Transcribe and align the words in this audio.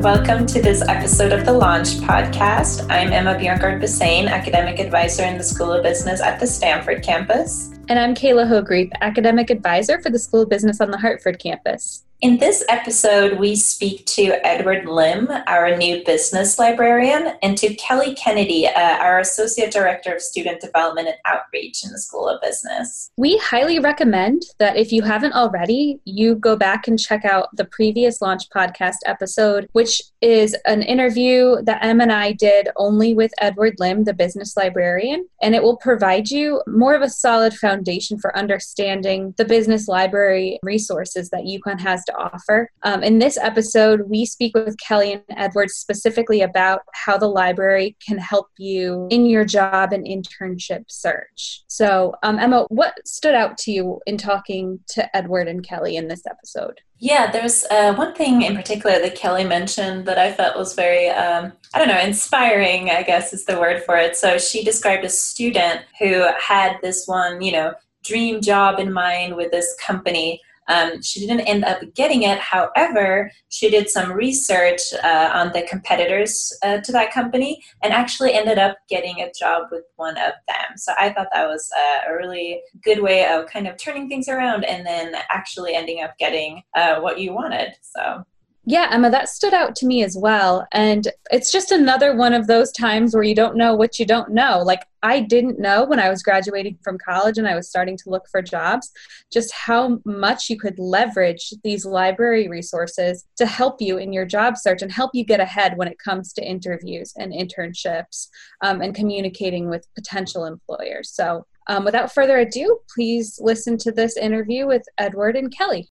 Welcome 0.00 0.46
to 0.46 0.62
this 0.62 0.80
episode 0.88 1.30
of 1.30 1.44
the 1.44 1.52
Launch 1.52 1.88
Podcast. 1.98 2.86
I'm 2.88 3.12
Emma 3.12 3.34
Bjorngard 3.34 3.82
Bassane, 3.82 4.30
Academic 4.30 4.78
Advisor 4.78 5.24
in 5.24 5.36
the 5.36 5.44
School 5.44 5.70
of 5.70 5.82
Business 5.82 6.22
at 6.22 6.40
the 6.40 6.46
Stamford 6.46 7.02
campus. 7.02 7.74
And 7.90 7.98
I'm 7.98 8.14
Kayla 8.14 8.48
Hogreith, 8.48 8.90
Academic 9.02 9.50
Advisor 9.50 10.00
for 10.00 10.08
the 10.08 10.18
School 10.18 10.40
of 10.40 10.48
Business 10.48 10.80
on 10.80 10.90
the 10.90 10.96
Hartford 10.96 11.38
campus. 11.38 12.06
In 12.22 12.36
this 12.36 12.62
episode, 12.68 13.38
we 13.38 13.56
speak 13.56 14.04
to 14.04 14.46
Edward 14.46 14.86
Lim, 14.86 15.30
our 15.46 15.74
new 15.74 16.04
business 16.04 16.58
librarian, 16.58 17.32
and 17.40 17.56
to 17.56 17.72
Kelly 17.76 18.14
Kennedy, 18.14 18.66
uh, 18.66 18.98
our 18.98 19.20
Associate 19.20 19.70
Director 19.70 20.16
of 20.16 20.20
Student 20.20 20.60
Development 20.60 21.08
and 21.08 21.16
Outreach 21.24 21.82
in 21.82 21.92
the 21.92 21.98
School 21.98 22.28
of 22.28 22.42
Business. 22.42 23.10
We 23.16 23.38
highly 23.38 23.78
recommend 23.78 24.42
that 24.58 24.76
if 24.76 24.92
you 24.92 25.00
haven't 25.00 25.32
already, 25.32 25.98
you 26.04 26.34
go 26.34 26.56
back 26.56 26.86
and 26.86 26.98
check 26.98 27.24
out 27.24 27.48
the 27.56 27.64
previous 27.64 28.20
Launch 28.20 28.50
Podcast 28.54 28.98
episode, 29.06 29.66
which 29.72 30.02
is 30.20 30.54
an 30.66 30.82
interview 30.82 31.62
that 31.62 31.82
Em 31.82 32.02
and 32.02 32.12
I 32.12 32.32
did 32.32 32.68
only 32.76 33.14
with 33.14 33.32
Edward 33.40 33.76
Lim, 33.78 34.04
the 34.04 34.12
business 34.12 34.58
librarian, 34.58 35.26
and 35.40 35.54
it 35.54 35.62
will 35.62 35.78
provide 35.78 36.30
you 36.30 36.62
more 36.66 36.94
of 36.94 37.00
a 37.00 37.08
solid 37.08 37.54
foundation 37.54 38.18
for 38.18 38.36
understanding 38.36 39.32
the 39.38 39.46
business 39.46 39.88
library 39.88 40.58
resources 40.62 41.30
that 41.30 41.44
UConn 41.44 41.80
has 41.80 42.04
to 42.10 42.16
offer. 42.16 42.70
Um, 42.82 43.02
in 43.02 43.18
this 43.18 43.36
episode, 43.36 44.02
we 44.08 44.24
speak 44.24 44.54
with 44.54 44.76
Kelly 44.78 45.12
and 45.12 45.22
Edward 45.30 45.70
specifically 45.70 46.42
about 46.42 46.80
how 46.94 47.16
the 47.16 47.28
library 47.28 47.96
can 48.06 48.18
help 48.18 48.48
you 48.58 49.08
in 49.10 49.26
your 49.26 49.44
job 49.44 49.92
and 49.92 50.06
internship 50.06 50.84
search. 50.88 51.62
So, 51.68 52.14
um, 52.22 52.38
Emma, 52.38 52.66
what 52.68 52.94
stood 53.06 53.34
out 53.34 53.58
to 53.58 53.72
you 53.72 54.00
in 54.06 54.16
talking 54.18 54.80
to 54.90 55.16
Edward 55.16 55.48
and 55.48 55.66
Kelly 55.66 55.96
in 55.96 56.08
this 56.08 56.22
episode? 56.26 56.80
Yeah, 57.02 57.30
there's 57.30 57.64
uh, 57.70 57.94
one 57.94 58.14
thing 58.14 58.42
in 58.42 58.54
particular 58.54 58.98
that 59.00 59.14
Kelly 59.14 59.44
mentioned 59.44 60.04
that 60.04 60.18
I 60.18 60.32
felt 60.32 60.58
was 60.58 60.74
very, 60.74 61.08
um, 61.08 61.52
I 61.72 61.78
don't 61.78 61.88
know, 61.88 61.98
inspiring, 61.98 62.90
I 62.90 63.02
guess 63.02 63.32
is 63.32 63.46
the 63.46 63.58
word 63.58 63.82
for 63.84 63.96
it. 63.96 64.16
So 64.16 64.36
she 64.36 64.62
described 64.62 65.04
a 65.06 65.08
student 65.08 65.80
who 65.98 66.26
had 66.38 66.76
this 66.82 67.06
one, 67.06 67.40
you 67.40 67.52
know, 67.52 67.72
dream 68.04 68.42
job 68.42 68.78
in 68.78 68.92
mind 68.92 69.36
with 69.36 69.50
this 69.50 69.74
company 69.80 70.40
um, 70.70 71.02
she 71.02 71.20
didn't 71.20 71.40
end 71.40 71.64
up 71.64 71.80
getting 71.94 72.22
it. 72.22 72.38
However, 72.38 73.30
she 73.48 73.68
did 73.68 73.90
some 73.90 74.12
research 74.12 74.80
uh, 75.02 75.30
on 75.34 75.52
the 75.52 75.66
competitors 75.68 76.56
uh, 76.62 76.78
to 76.78 76.92
that 76.92 77.12
company 77.12 77.62
and 77.82 77.92
actually 77.92 78.34
ended 78.34 78.58
up 78.58 78.76
getting 78.88 79.20
a 79.20 79.32
job 79.38 79.64
with 79.72 79.84
one 79.96 80.16
of 80.16 80.32
them. 80.46 80.76
So 80.76 80.92
I 80.98 81.12
thought 81.12 81.28
that 81.32 81.48
was 81.48 81.68
a, 82.06 82.10
really 82.20 82.60
good 82.84 83.00
way 83.00 83.26
of 83.26 83.46
kind 83.46 83.66
of 83.66 83.76
turning 83.76 84.08
things 84.08 84.28
around 84.28 84.64
and 84.64 84.84
then 84.84 85.14
actually 85.30 85.74
ending 85.74 86.02
up 86.02 86.18
getting 86.18 86.62
uh, 86.74 86.96
what 87.00 87.18
you 87.18 87.32
wanted. 87.32 87.72
So 87.82 88.24
yeah, 88.70 88.88
Emma, 88.92 89.10
that 89.10 89.28
stood 89.28 89.52
out 89.52 89.74
to 89.76 89.86
me 89.86 90.04
as 90.04 90.16
well. 90.16 90.64
And 90.70 91.08
it's 91.32 91.50
just 91.50 91.72
another 91.72 92.14
one 92.14 92.32
of 92.32 92.46
those 92.46 92.70
times 92.70 93.14
where 93.14 93.24
you 93.24 93.34
don't 93.34 93.56
know 93.56 93.74
what 93.74 93.98
you 93.98 94.06
don't 94.06 94.30
know. 94.30 94.62
Like, 94.64 94.86
I 95.02 95.20
didn't 95.20 95.58
know 95.58 95.84
when 95.84 95.98
I 95.98 96.08
was 96.08 96.22
graduating 96.22 96.78
from 96.84 96.96
college 96.96 97.36
and 97.36 97.48
I 97.48 97.56
was 97.56 97.68
starting 97.68 97.96
to 97.96 98.10
look 98.10 98.28
for 98.30 98.42
jobs 98.42 98.92
just 99.32 99.52
how 99.52 99.98
much 100.04 100.48
you 100.48 100.56
could 100.56 100.78
leverage 100.78 101.52
these 101.64 101.84
library 101.84 102.48
resources 102.48 103.24
to 103.38 103.46
help 103.46 103.80
you 103.80 103.98
in 103.98 104.12
your 104.12 104.26
job 104.26 104.56
search 104.56 104.82
and 104.82 104.92
help 104.92 105.10
you 105.14 105.24
get 105.24 105.40
ahead 105.40 105.76
when 105.76 105.88
it 105.88 105.98
comes 105.98 106.32
to 106.34 106.48
interviews 106.48 107.12
and 107.16 107.32
internships 107.32 108.28
um, 108.60 108.82
and 108.82 108.94
communicating 108.94 109.68
with 109.68 109.92
potential 109.96 110.44
employers. 110.44 111.10
So, 111.10 111.44
um, 111.66 111.84
without 111.84 112.12
further 112.12 112.38
ado, 112.38 112.78
please 112.94 113.38
listen 113.40 113.78
to 113.78 113.92
this 113.92 114.16
interview 114.16 114.66
with 114.66 114.82
Edward 114.98 115.36
and 115.36 115.56
Kelly. 115.56 115.88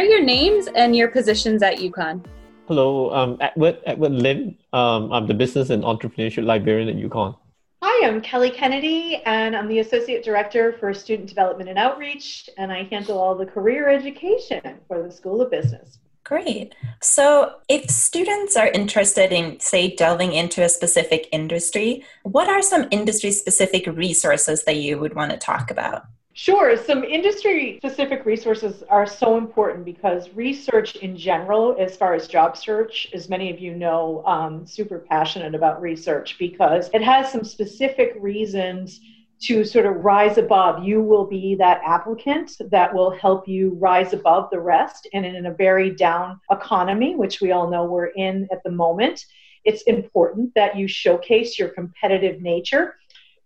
Are 0.00 0.04
your 0.04 0.22
names 0.22 0.66
and 0.74 0.96
your 0.96 1.08
positions 1.08 1.62
at 1.62 1.76
UConn? 1.76 2.24
Hello, 2.68 3.10
I'm 3.10 3.36
Edward 3.38 3.80
Edward 3.84 4.12
Lim. 4.12 4.56
Um, 4.72 5.12
I'm 5.12 5.26
the 5.26 5.34
business 5.34 5.68
and 5.68 5.82
entrepreneurship 5.82 6.42
librarian 6.42 6.88
at 6.88 6.96
UConn. 6.96 7.36
Hi, 7.82 8.08
I'm 8.08 8.22
Kelly 8.22 8.50
Kennedy, 8.50 9.20
and 9.26 9.54
I'm 9.54 9.68
the 9.68 9.80
Associate 9.80 10.24
Director 10.24 10.72
for 10.80 10.94
Student 10.94 11.28
Development 11.28 11.68
and 11.68 11.78
Outreach, 11.78 12.48
and 12.56 12.72
I 12.72 12.84
handle 12.84 13.18
all 13.18 13.34
the 13.34 13.44
career 13.44 13.90
education 13.90 14.62
for 14.88 15.02
the 15.02 15.12
School 15.12 15.42
of 15.42 15.50
Business. 15.50 15.98
Great. 16.24 16.74
So, 17.02 17.56
if 17.68 17.90
students 17.90 18.56
are 18.56 18.68
interested 18.68 19.32
in, 19.32 19.60
say, 19.60 19.94
delving 19.94 20.32
into 20.32 20.62
a 20.62 20.70
specific 20.70 21.28
industry, 21.30 22.04
what 22.22 22.48
are 22.48 22.62
some 22.62 22.88
industry 22.90 23.32
specific 23.32 23.86
resources 23.86 24.64
that 24.64 24.76
you 24.76 24.98
would 24.98 25.14
want 25.14 25.32
to 25.32 25.36
talk 25.36 25.70
about? 25.70 26.04
Sure. 26.32 26.76
Some 26.76 27.02
industry 27.02 27.78
specific 27.78 28.24
resources 28.24 28.84
are 28.88 29.04
so 29.04 29.36
important 29.36 29.84
because 29.84 30.30
research 30.30 30.94
in 30.96 31.16
general, 31.16 31.76
as 31.78 31.96
far 31.96 32.14
as 32.14 32.28
job 32.28 32.56
search, 32.56 33.08
as 33.12 33.28
many 33.28 33.50
of 33.50 33.58
you 33.58 33.74
know, 33.74 34.22
um, 34.26 34.64
super 34.64 35.00
passionate 35.00 35.56
about 35.56 35.82
research 35.82 36.38
because 36.38 36.88
it 36.94 37.02
has 37.02 37.32
some 37.32 37.42
specific 37.42 38.14
reasons 38.20 39.00
to 39.40 39.64
sort 39.64 39.86
of 39.86 40.04
rise 40.04 40.38
above. 40.38 40.84
You 40.84 41.02
will 41.02 41.26
be 41.26 41.56
that 41.56 41.80
applicant 41.84 42.52
that 42.70 42.94
will 42.94 43.10
help 43.10 43.48
you 43.48 43.76
rise 43.80 44.12
above 44.12 44.50
the 44.50 44.60
rest. 44.60 45.08
And 45.12 45.26
in 45.26 45.46
a 45.46 45.54
very 45.54 45.90
down 45.90 46.38
economy, 46.50 47.16
which 47.16 47.40
we 47.40 47.50
all 47.50 47.68
know 47.68 47.84
we're 47.84 48.06
in 48.06 48.46
at 48.52 48.62
the 48.62 48.70
moment, 48.70 49.24
it's 49.64 49.82
important 49.82 50.54
that 50.54 50.76
you 50.76 50.86
showcase 50.86 51.58
your 51.58 51.68
competitive 51.70 52.40
nature 52.40 52.94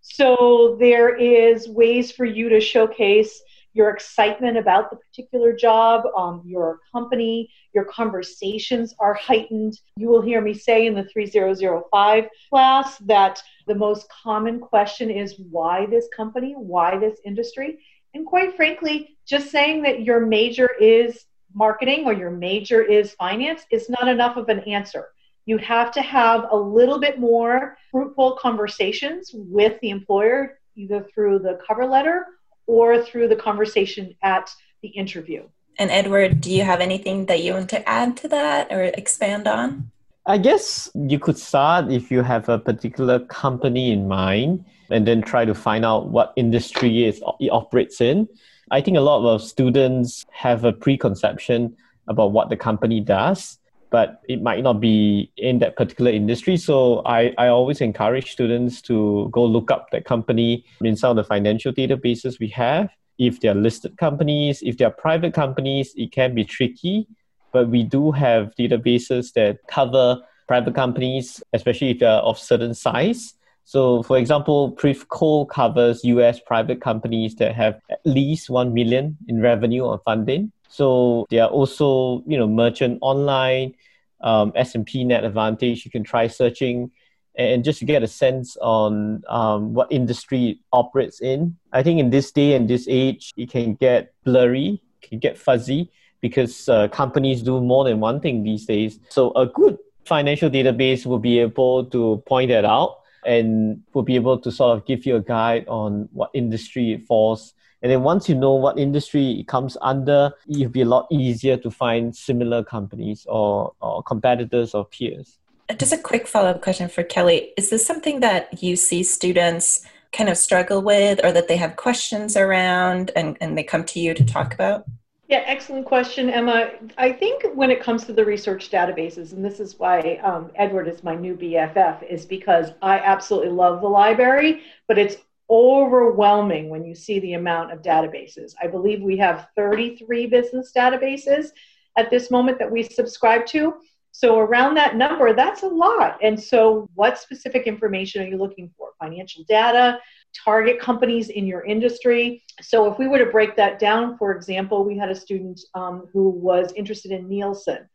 so 0.07 0.77
there 0.79 1.15
is 1.15 1.67
ways 1.67 2.11
for 2.11 2.25
you 2.25 2.47
to 2.49 2.59
showcase 2.59 3.41
your 3.73 3.89
excitement 3.89 4.55
about 4.55 4.89
the 4.89 4.95
particular 4.95 5.51
job, 5.51 6.03
um, 6.15 6.41
your 6.45 6.79
company, 6.91 7.49
your 7.73 7.85
conversations 7.85 8.93
are 8.99 9.15
heightened. 9.15 9.77
You 9.97 10.07
will 10.07 10.21
hear 10.21 10.41
me 10.41 10.53
say 10.53 10.85
in 10.85 10.93
the 10.93 11.03
3005 11.05 12.25
class 12.49 12.97
that 12.99 13.41
the 13.67 13.75
most 13.75 14.07
common 14.23 14.59
question 14.59 15.09
is 15.09 15.35
why 15.49 15.87
this 15.87 16.07
company, 16.15 16.53
why 16.53 16.97
this 16.97 17.19
industry? 17.25 17.79
And 18.13 18.25
quite 18.25 18.55
frankly, 18.55 19.17
just 19.25 19.49
saying 19.49 19.81
that 19.83 20.03
your 20.03 20.25
major 20.25 20.69
is 20.79 21.25
marketing 21.53 22.05
or 22.05 22.13
your 22.13 22.31
major 22.31 22.81
is 22.81 23.13
finance 23.13 23.65
is 23.71 23.89
not 23.89 24.07
enough 24.07 24.37
of 24.37 24.49
an 24.49 24.59
answer 24.59 25.07
you 25.45 25.57
have 25.59 25.91
to 25.91 26.01
have 26.01 26.47
a 26.51 26.55
little 26.55 26.99
bit 26.99 27.19
more 27.19 27.77
fruitful 27.91 28.37
conversations 28.41 29.31
with 29.33 29.79
the 29.81 29.91
employer, 29.91 30.59
either 30.75 31.05
through 31.13 31.39
the 31.39 31.59
cover 31.65 31.85
letter 31.85 32.25
or 32.67 33.01
through 33.01 33.27
the 33.27 33.35
conversation 33.35 34.15
at 34.23 34.49
the 34.81 34.89
interview. 34.89 35.43
And 35.77 35.91
Edward, 35.91 36.41
do 36.41 36.51
you 36.51 36.63
have 36.63 36.79
anything 36.79 37.27
that 37.27 37.43
you 37.43 37.53
want 37.53 37.69
to 37.69 37.87
add 37.87 38.17
to 38.17 38.27
that 38.29 38.71
or 38.71 38.83
expand 38.83 39.47
on? 39.47 39.91
I 40.25 40.39
guess 40.39 40.89
you 40.95 41.19
could 41.19 41.37
start 41.37 41.91
if 41.91 42.09
you 42.09 42.23
have 42.23 42.49
a 42.49 42.57
particular 42.57 43.19
company 43.19 43.91
in 43.91 44.07
mind 44.07 44.65
and 44.89 45.05
then 45.05 45.21
try 45.21 45.45
to 45.45 45.53
find 45.53 45.85
out 45.85 46.07
what 46.07 46.33
industry 46.35 47.05
it 47.05 47.21
operates 47.51 48.01
in. 48.01 48.27
I 48.71 48.81
think 48.81 48.97
a 48.97 49.01
lot 49.01 49.23
of 49.31 49.43
students 49.43 50.25
have 50.31 50.63
a 50.63 50.73
preconception 50.73 51.75
about 52.07 52.31
what 52.31 52.49
the 52.49 52.57
company 52.57 52.99
does 52.99 53.59
but 53.95 54.19
it 54.27 54.41
might 54.41 54.61
not 54.61 54.81
be 54.81 55.31
in 55.37 55.59
that 55.59 55.77
particular 55.77 56.11
industry. 56.11 56.57
So 56.57 57.01
I, 57.05 57.33
I 57.37 57.47
always 57.47 57.79
encourage 57.79 58.33
students 58.33 58.81
to 58.89 59.29
go 59.31 59.45
look 59.45 59.71
up 59.71 59.89
that 59.91 60.03
company 60.03 60.65
in 60.81 60.97
some 60.97 61.11
of 61.11 61.15
the 61.15 61.23
financial 61.23 61.71
databases 61.71 62.37
we 62.37 62.49
have. 62.49 62.89
If 63.17 63.39
they're 63.39 63.55
listed 63.55 63.95
companies, 63.97 64.61
if 64.61 64.77
they're 64.77 64.89
private 64.89 65.33
companies, 65.33 65.93
it 65.95 66.11
can 66.11 66.35
be 66.35 66.43
tricky, 66.43 67.07
but 67.53 67.69
we 67.69 67.83
do 67.83 68.11
have 68.11 68.53
databases 68.59 69.31
that 69.35 69.59
cover 69.69 70.19
private 70.49 70.75
companies, 70.75 71.41
especially 71.53 71.91
if 71.91 71.99
they're 71.99 72.23
of 72.29 72.37
certain 72.37 72.73
size. 72.73 73.35
So, 73.65 74.03
for 74.03 74.17
example, 74.17 74.71
Privco 74.71 75.49
covers 75.49 76.03
US 76.03 76.39
private 76.39 76.81
companies 76.81 77.35
that 77.35 77.55
have 77.55 77.81
at 77.89 77.99
least 78.05 78.49
1 78.49 78.73
million 78.73 79.17
in 79.27 79.41
revenue 79.41 79.83
or 79.83 79.99
funding. 80.05 80.51
So 80.69 81.25
they 81.31 81.39
are 81.39 81.49
also, 81.49 82.23
you 82.27 82.37
know, 82.37 82.47
Mergent 82.47 82.99
Online, 83.01 83.73
um, 84.21 84.51
S&P 84.55 85.03
NetAdvantage. 85.03 85.83
You 85.83 85.89
can 85.89 86.03
try 86.03 86.27
searching 86.27 86.91
and 87.37 87.63
just 87.63 87.79
to 87.79 87.85
get 87.85 88.03
a 88.03 88.07
sense 88.07 88.55
on 88.61 89.23
um, 89.27 89.73
what 89.73 89.91
industry 89.91 90.49
it 90.51 90.57
operates 90.71 91.19
in. 91.19 91.57
I 91.73 91.83
think 91.83 91.99
in 91.99 92.09
this 92.11 92.31
day 92.31 92.53
and 92.53 92.69
this 92.69 92.87
age, 92.87 93.33
it 93.35 93.49
can 93.49 93.73
get 93.75 94.13
blurry, 94.23 94.81
can 95.01 95.19
get 95.19 95.37
fuzzy 95.37 95.91
because 96.21 96.69
uh, 96.69 96.87
companies 96.89 97.41
do 97.41 97.59
more 97.61 97.83
than 97.83 97.99
one 97.99 98.21
thing 98.21 98.43
these 98.43 98.65
days. 98.65 98.99
So 99.09 99.33
a 99.33 99.47
good 99.47 99.77
financial 100.05 100.49
database 100.49 101.05
will 101.05 101.19
be 101.19 101.39
able 101.39 101.85
to 101.85 102.23
point 102.25 102.49
that 102.49 102.63
out 102.63 102.99
and 103.25 103.81
will 103.93 104.03
be 104.03 104.15
able 104.15 104.39
to 104.39 104.51
sort 104.51 104.77
of 104.77 104.85
give 104.85 105.05
you 105.05 105.15
a 105.15 105.21
guide 105.21 105.67
on 105.67 106.07
what 106.13 106.29
industry 106.33 106.93
it 106.93 107.05
falls 107.05 107.53
and 107.85 107.91
then 107.91 108.01
once 108.01 108.27
you 108.27 108.33
know 108.33 108.53
what 108.53 108.79
industry 108.79 109.39
it 109.39 109.47
comes 109.47 109.77
under, 109.79 110.31
it'll 110.49 110.69
be 110.69 110.81
a 110.81 110.85
lot 110.85 111.05
easier 111.11 111.55
to 111.57 111.69
find 111.69 112.15
similar 112.15 112.63
companies 112.63 113.27
or, 113.29 113.73
or 113.79 114.01
competitors 114.01 114.73
or 114.73 114.85
peers. 114.85 115.37
Just 115.77 115.93
a 115.93 115.99
quick 115.99 116.27
follow 116.27 116.49
up 116.49 116.63
question 116.63 116.89
for 116.89 117.03
Kelly. 117.03 117.51
Is 117.57 117.69
this 117.69 117.85
something 117.85 118.21
that 118.21 118.63
you 118.63 118.75
see 118.75 119.03
students 119.03 119.85
kind 120.13 120.29
of 120.29 120.37
struggle 120.39 120.81
with 120.81 121.23
or 121.23 121.31
that 121.31 121.47
they 121.47 121.57
have 121.57 121.75
questions 121.75 122.35
around 122.35 123.11
and, 123.15 123.37
and 123.39 123.55
they 123.55 123.63
come 123.63 123.83
to 123.83 123.99
you 123.99 124.15
to 124.15 124.25
talk 124.25 124.55
about? 124.55 124.85
Yeah, 125.27 125.41
excellent 125.47 125.87
question, 125.87 126.29
Emma. 126.29 126.69
I 126.99 127.11
think 127.11 127.45
when 127.55 127.71
it 127.71 127.81
comes 127.81 128.03
to 128.05 128.13
the 128.13 128.23
research 128.23 128.69
databases, 128.69 129.31
and 129.33 129.43
this 129.43 129.59
is 129.59 129.79
why 129.79 130.19
um, 130.23 130.51
Edward 130.53 130.87
is 130.87 131.03
my 131.03 131.15
new 131.15 131.35
BFF, 131.35 132.07
is 132.07 132.27
because 132.27 132.71
I 132.83 132.99
absolutely 132.99 133.49
love 133.49 133.81
the 133.81 133.87
library, 133.87 134.61
but 134.87 134.99
it's 134.99 135.17
overwhelming 135.49 136.69
when 136.69 136.85
you 136.85 136.93
see 136.93 137.19
the 137.19 137.33
amount 137.33 137.71
of 137.71 137.81
databases. 137.81 138.53
I 138.61 138.67
believe 138.67 139.01
we 139.01 139.17
have 139.17 139.47
33 139.55 140.27
business 140.27 140.71
databases 140.75 141.49
at 141.97 142.11
this 142.11 142.29
moment 142.29 142.59
that 142.59 142.71
we 142.71 142.83
subscribe 142.83 143.47
to. 143.47 143.75
So, 144.11 144.37
around 144.39 144.75
that 144.75 144.95
number, 144.95 145.33
that's 145.33 145.63
a 145.63 145.67
lot. 145.67 146.19
And 146.21 146.41
so, 146.41 146.87
what 146.93 147.17
specific 147.17 147.63
information 147.65 148.21
are 148.21 148.27
you 148.27 148.37
looking 148.37 148.69
for? 148.77 148.91
Financial 148.99 149.43
data, 149.43 149.99
target 150.43 150.79
companies 150.79 151.29
in 151.29 151.45
your 151.45 151.63
industry. 151.63 152.43
So, 152.61 152.91
if 152.91 152.97
we 152.99 153.07
were 153.07 153.17
to 153.17 153.31
break 153.31 153.55
that 153.55 153.79
down, 153.79 154.17
for 154.17 154.31
example, 154.31 154.83
we 154.83 154.97
had 154.97 155.09
a 155.09 155.15
student 155.15 155.59
um, 155.73 156.07
who 156.11 156.29
was 156.29 156.73
interested 156.73 157.11
in 157.11 157.27
Nielsen. 157.27 157.87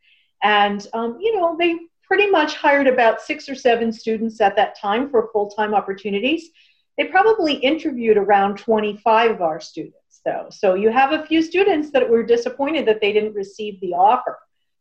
And, 0.42 0.86
um, 0.94 1.18
you 1.20 1.36
know, 1.36 1.56
they 1.58 1.78
pretty 2.02 2.28
much 2.30 2.56
hired 2.56 2.86
about 2.86 3.20
six 3.20 3.48
or 3.48 3.54
seven 3.54 3.92
students 3.92 4.40
at 4.40 4.56
that 4.56 4.78
time 4.78 5.10
for 5.10 5.30
full 5.32 5.50
time 5.50 5.74
opportunities. 5.74 6.50
They 6.96 7.04
probably 7.04 7.54
interviewed 7.54 8.16
around 8.16 8.58
25 8.58 9.30
of 9.30 9.42
our 9.42 9.60
students, 9.60 10.20
though. 10.24 10.48
So, 10.50 10.74
you 10.74 10.90
have 10.90 11.12
a 11.12 11.26
few 11.26 11.42
students 11.42 11.90
that 11.92 12.08
were 12.08 12.22
disappointed 12.22 12.86
that 12.86 13.00
they 13.00 13.12
didn't 13.12 13.34
receive 13.34 13.80
the 13.80 13.94
offer. 13.94 14.38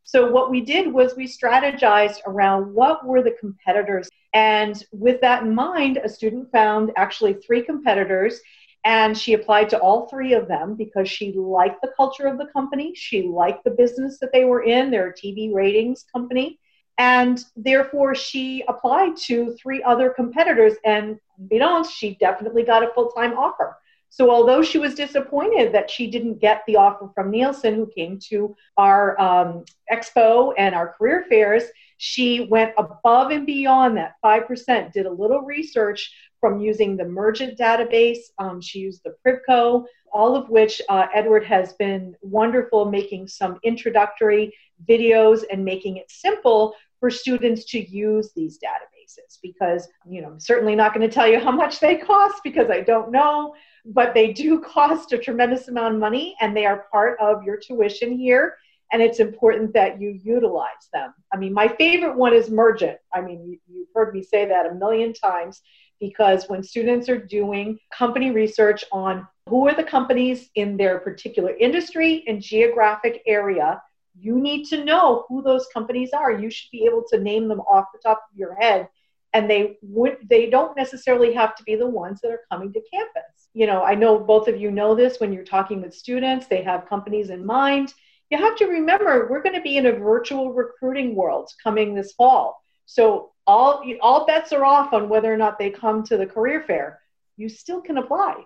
So 0.09 0.31
what 0.31 0.49
we 0.49 0.61
did 0.61 0.91
was 0.91 1.15
we 1.15 1.27
strategized 1.27 2.21
around 2.25 2.73
what 2.73 3.05
were 3.05 3.21
the 3.21 3.35
competitors. 3.39 4.09
And 4.33 4.83
with 4.91 5.21
that 5.21 5.43
in 5.43 5.55
mind, 5.55 5.97
a 6.03 6.09
student 6.09 6.51
found 6.51 6.91
actually 6.95 7.33
three 7.33 7.63
competitors 7.63 8.39
and 8.85 9.17
she 9.17 9.33
applied 9.33 9.69
to 9.69 9.79
all 9.79 10.07
three 10.07 10.33
of 10.33 10.47
them 10.47 10.75
because 10.75 11.09
she 11.09 11.33
liked 11.33 11.81
the 11.81 11.91
culture 11.97 12.27
of 12.27 12.37
the 12.37 12.47
company. 12.47 12.93
She 12.95 13.23
liked 13.23 13.63
the 13.63 13.71
business 13.71 14.19
that 14.19 14.31
they 14.31 14.45
were 14.45 14.63
in. 14.63 14.89
They're 14.89 15.09
a 15.09 15.13
TV 15.13 15.53
ratings 15.53 16.05
company. 16.13 16.59
And 16.97 17.43
therefore, 17.55 18.15
she 18.15 18.63
applied 18.67 19.15
to 19.17 19.55
three 19.61 19.83
other 19.83 20.09
competitors. 20.09 20.73
And 20.85 21.19
unbeknownst, 21.37 21.93
she 21.93 22.15
definitely 22.15 22.63
got 22.63 22.83
a 22.83 22.93
full 22.93 23.11
time 23.11 23.37
offer. 23.37 23.77
So, 24.09 24.31
although 24.31 24.63
she 24.63 24.79
was 24.79 24.95
disappointed 24.95 25.71
that 25.73 25.89
she 25.89 26.09
didn't 26.09 26.39
get 26.39 26.63
the 26.65 26.75
offer 26.75 27.09
from 27.13 27.29
Nielsen, 27.29 27.75
who 27.75 27.87
came 27.95 28.17
to 28.29 28.55
our 28.77 29.19
um, 29.21 29.65
expo 29.91 30.53
and 30.57 30.73
our 30.73 30.93
career 30.93 31.25
fairs, 31.29 31.63
she 31.97 32.47
went 32.49 32.73
above 32.77 33.31
and 33.31 33.45
beyond 33.45 33.97
that 33.97 34.15
5%, 34.23 34.91
did 34.93 35.05
a 35.05 35.11
little 35.11 35.41
research 35.41 36.11
from 36.39 36.59
using 36.59 36.95
the 36.95 37.05
Mergent 37.05 37.57
database. 37.57 38.19
Um, 38.39 38.61
she 38.61 38.79
used 38.79 39.01
the 39.03 39.15
Privco, 39.25 39.85
all 40.11 40.35
of 40.35 40.49
which 40.49 40.81
uh, 40.89 41.07
Edward 41.13 41.45
has 41.45 41.73
been 41.73 42.15
wonderful 42.21 42.85
making 42.85 43.27
some 43.27 43.59
introductory 43.63 44.53
videos 44.87 45.43
and 45.51 45.63
making 45.63 45.97
it 45.97 46.09
simple 46.09 46.73
for 46.99 47.09
students 47.09 47.65
to 47.65 47.79
use 47.79 48.31
these 48.35 48.57
databases 48.57 49.39
because 49.41 49.87
you 50.07 50.21
know 50.21 50.27
i'm 50.27 50.39
certainly 50.39 50.75
not 50.75 50.93
going 50.93 51.07
to 51.07 51.13
tell 51.13 51.27
you 51.27 51.39
how 51.39 51.51
much 51.51 51.79
they 51.79 51.95
cost 51.95 52.35
because 52.43 52.69
i 52.69 52.81
don't 52.81 53.11
know 53.11 53.53
but 53.85 54.13
they 54.13 54.33
do 54.33 54.59
cost 54.75 55.13
a 55.13 55.17
tremendous 55.17 55.67
amount 55.67 55.95
of 55.95 55.99
money 55.99 56.35
and 56.41 56.55
they 56.55 56.65
are 56.65 56.85
part 56.91 57.19
of 57.19 57.43
your 57.43 57.57
tuition 57.57 58.17
here 58.17 58.57
and 58.91 59.01
it's 59.01 59.19
important 59.19 59.71
that 59.73 60.01
you 60.01 60.19
utilize 60.23 60.89
them. 60.93 61.13
I 61.33 61.37
mean 61.37 61.53
my 61.53 61.67
favorite 61.67 62.15
one 62.15 62.33
is 62.33 62.49
mergent. 62.49 62.97
I 63.13 63.21
mean 63.21 63.45
you, 63.45 63.59
you've 63.67 63.89
heard 63.93 64.13
me 64.13 64.23
say 64.23 64.45
that 64.45 64.65
a 64.65 64.73
million 64.73 65.13
times 65.13 65.61
because 65.99 66.47
when 66.47 66.63
students 66.63 67.09
are 67.09 67.17
doing 67.17 67.77
company 67.91 68.31
research 68.31 68.85
on 68.91 69.27
who 69.47 69.67
are 69.67 69.75
the 69.75 69.83
companies 69.83 70.49
in 70.55 70.77
their 70.77 70.99
particular 70.99 71.55
industry 71.55 72.23
and 72.27 72.41
geographic 72.41 73.21
area 73.27 73.81
you 74.21 74.39
need 74.39 74.65
to 74.65 74.83
know 74.83 75.25
who 75.27 75.41
those 75.41 75.67
companies 75.73 76.11
are. 76.13 76.31
You 76.31 76.49
should 76.49 76.71
be 76.71 76.85
able 76.85 77.03
to 77.09 77.19
name 77.19 77.47
them 77.47 77.61
off 77.61 77.85
the 77.93 77.99
top 77.99 78.23
of 78.31 78.37
your 78.37 78.55
head 78.55 78.87
and 79.33 79.49
they 79.49 79.77
would 79.81 80.17
they 80.29 80.49
don't 80.49 80.75
necessarily 80.75 81.33
have 81.33 81.55
to 81.55 81.63
be 81.63 81.75
the 81.75 81.87
ones 81.87 82.19
that 82.21 82.31
are 82.31 82.41
coming 82.51 82.73
to 82.73 82.81
campus. 82.91 83.49
You 83.53 83.67
know 83.67 83.83
i 83.83 83.95
know 83.95 84.19
both 84.19 84.47
of 84.47 84.59
you 84.59 84.71
know 84.71 84.95
this 84.95 85.19
when 85.19 85.33
you're 85.33 85.43
talking 85.43 85.81
with 85.81 85.93
students 85.93 86.47
they 86.47 86.63
have 86.63 86.89
companies 86.89 87.29
in 87.29 87.45
mind. 87.45 87.93
You 88.29 88.37
have 88.37 88.55
to 88.57 88.65
remember 88.65 89.27
we're 89.29 89.41
going 89.41 89.55
to 89.55 89.61
be 89.61 89.77
in 89.77 89.87
a 89.87 89.91
virtual 89.91 90.53
recruiting 90.53 91.15
world 91.15 91.49
coming 91.63 91.95
this 91.95 92.13
fall. 92.13 92.63
So 92.85 93.31
all 93.47 93.83
all 94.01 94.25
bets 94.25 94.53
are 94.53 94.65
off 94.65 94.93
on 94.93 95.09
whether 95.09 95.33
or 95.33 95.37
not 95.37 95.57
they 95.57 95.71
come 95.71 96.03
to 96.03 96.17
the 96.17 96.27
career 96.27 96.63
fair. 96.65 96.99
You 97.37 97.49
still 97.49 97.81
can 97.81 97.97
apply 97.97 98.43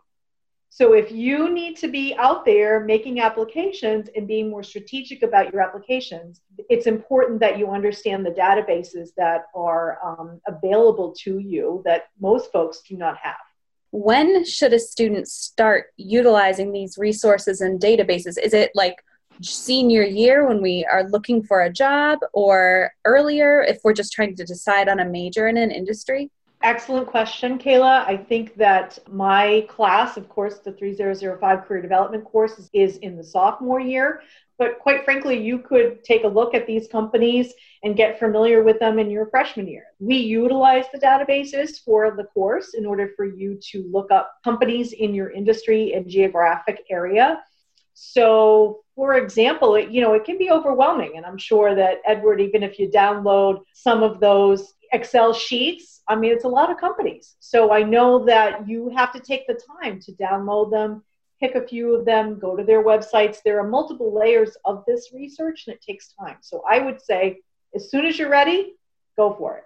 so 0.75 0.94
if 0.94 1.12
you 1.12 1.54
need 1.54 1.78
to 1.78 1.88
be 1.88 2.16
out 2.18 2.46
there 2.46 2.80
making 2.80 3.20
applications 3.20 4.10
and 4.16 4.28
being 4.28 4.50
more 4.50 4.64
strategic 4.64 5.22
about 5.22 5.54
your 5.54 5.62
applications, 5.62 6.42
it's 6.68 6.88
important 6.88 7.40
that 7.42 7.60
you 7.60 7.70
understand 7.70 8.25
the 8.25 8.31
databases 8.31 9.10
that 9.16 9.44
are 9.54 10.00
um, 10.04 10.42
available 10.48 11.14
to 11.25 11.38
you 11.38 11.84
that 11.86 12.06
most 12.20 12.52
folks 12.52 12.81
do 12.90 12.98
not 12.98 13.18
have. 13.18 13.36
When 13.92 14.44
should 14.46 14.74
a 14.74 14.80
student 14.80 15.28
start 15.28 15.94
utilizing 15.98 16.72
these 16.72 16.98
resources 16.98 17.62
and 17.62 17.80
databases? 17.80 18.40
Is 18.42 18.56
it 18.56 18.72
like 18.74 18.96
senior 19.44 20.02
year 20.02 20.48
when 20.48 20.60
we 20.60 20.88
are 20.92 21.08
looking 21.08 21.44
for 21.44 21.62
a 21.62 21.72
job 21.72 22.18
or 22.34 22.92
earlier 23.06 23.62
if 23.62 23.78
we're 23.84 23.94
just 23.94 24.12
trying 24.12 24.36
to 24.38 24.44
decide 24.44 24.90
on 24.90 25.00
a 25.00 25.06
major 25.06 25.48
in 25.48 25.58
an 25.58 25.70
industry? 25.70 26.31
Excellent 26.63 27.07
question, 27.07 27.60
Kayla. 27.60 28.07
I 28.07 28.15
think 28.15 28.56
that 28.56 28.98
my 29.12 29.65
class, 29.68 30.15
of 30.15 30.30
course, 30.30 30.60
the 30.60 30.71
3005 30.71 31.65
Career 31.65 31.81
Development 31.81 32.24
course, 32.24 32.69
is 32.71 32.98
in 32.98 33.18
the 33.18 33.24
sophomore 33.24 33.81
year. 33.81 34.21
But 34.57 34.80
quite 34.80 35.04
frankly, 35.04 35.38
you 35.38 35.60
could 35.60 36.06
take 36.06 36.24
a 36.24 36.27
look 36.27 36.54
at 36.54 36.65
these 36.65 36.88
companies 36.88 37.54
and 37.83 37.98
get 37.98 38.18
familiar 38.18 38.63
with 38.63 38.80
them 38.80 38.98
in 38.98 39.10
your 39.10 39.25
freshman 39.25 39.68
year. 39.68 39.88
We 40.00 40.15
utilize 40.15 40.86
the 40.94 41.00
databases 41.00 41.83
for 41.83 42.15
the 42.15 42.24
course 42.24 42.75
in 42.75 42.86
order 42.86 43.12
for 43.18 43.25
you 43.25 43.60
to 43.71 43.89
look 43.92 44.10
up 44.10 44.33
companies 44.45 44.94
in 44.94 45.13
your 45.13 45.31
industry 45.31 45.92
and 45.92 46.07
geographic 46.07 46.86
area. 46.89 47.44
So, 47.94 48.83
for 48.95 49.15
example, 49.15 49.75
it, 49.75 49.89
you 49.89 50.01
know, 50.01 50.13
it 50.13 50.24
can 50.24 50.38
be 50.38 50.50
overwhelming. 50.50 51.13
And 51.17 51.25
I'm 51.25 51.38
sure 51.38 51.75
that, 51.75 51.98
Edward, 52.05 52.39
even 52.39 52.63
if 52.63 52.79
you 52.79 52.89
download 52.89 53.63
some 53.74 54.01
of 54.01 54.22
those 54.22 54.74
Excel 54.93 55.33
sheets, 55.33 56.01
I 56.07 56.15
mean, 56.15 56.31
it's 56.31 56.43
a 56.43 56.50
lot 56.50 56.69
of 56.69 56.77
companies. 56.77 57.35
So 57.39 57.71
I 57.71 57.81
know 57.81 58.23
that 58.25 58.67
you 58.67 58.89
have 58.95 59.12
to 59.13 59.19
take 59.19 59.47
the 59.47 59.59
time 59.81 60.00
to 60.01 60.12
download 60.13 60.71
them, 60.71 61.03
pick 61.39 61.55
a 61.55 61.67
few 61.67 61.95
of 61.95 62.05
them, 62.05 62.39
go 62.39 62.55
to 62.55 62.63
their 62.63 62.83
websites. 62.83 63.38
There 63.43 63.59
are 63.59 63.67
multiple 63.67 64.13
layers 64.13 64.51
of 64.65 64.83
this 64.88 65.09
research 65.13 65.65
and 65.65 65.75
it 65.75 65.81
takes 65.81 66.13
time. 66.13 66.38
So 66.41 66.63
I 66.69 66.79
would 66.79 67.01
say, 67.01 67.39
as 67.75 67.89
soon 67.89 68.05
as 68.05 68.19
you're 68.19 68.29
ready, 68.29 68.75
go 69.17 69.33
for 69.33 69.57
it. 69.57 69.63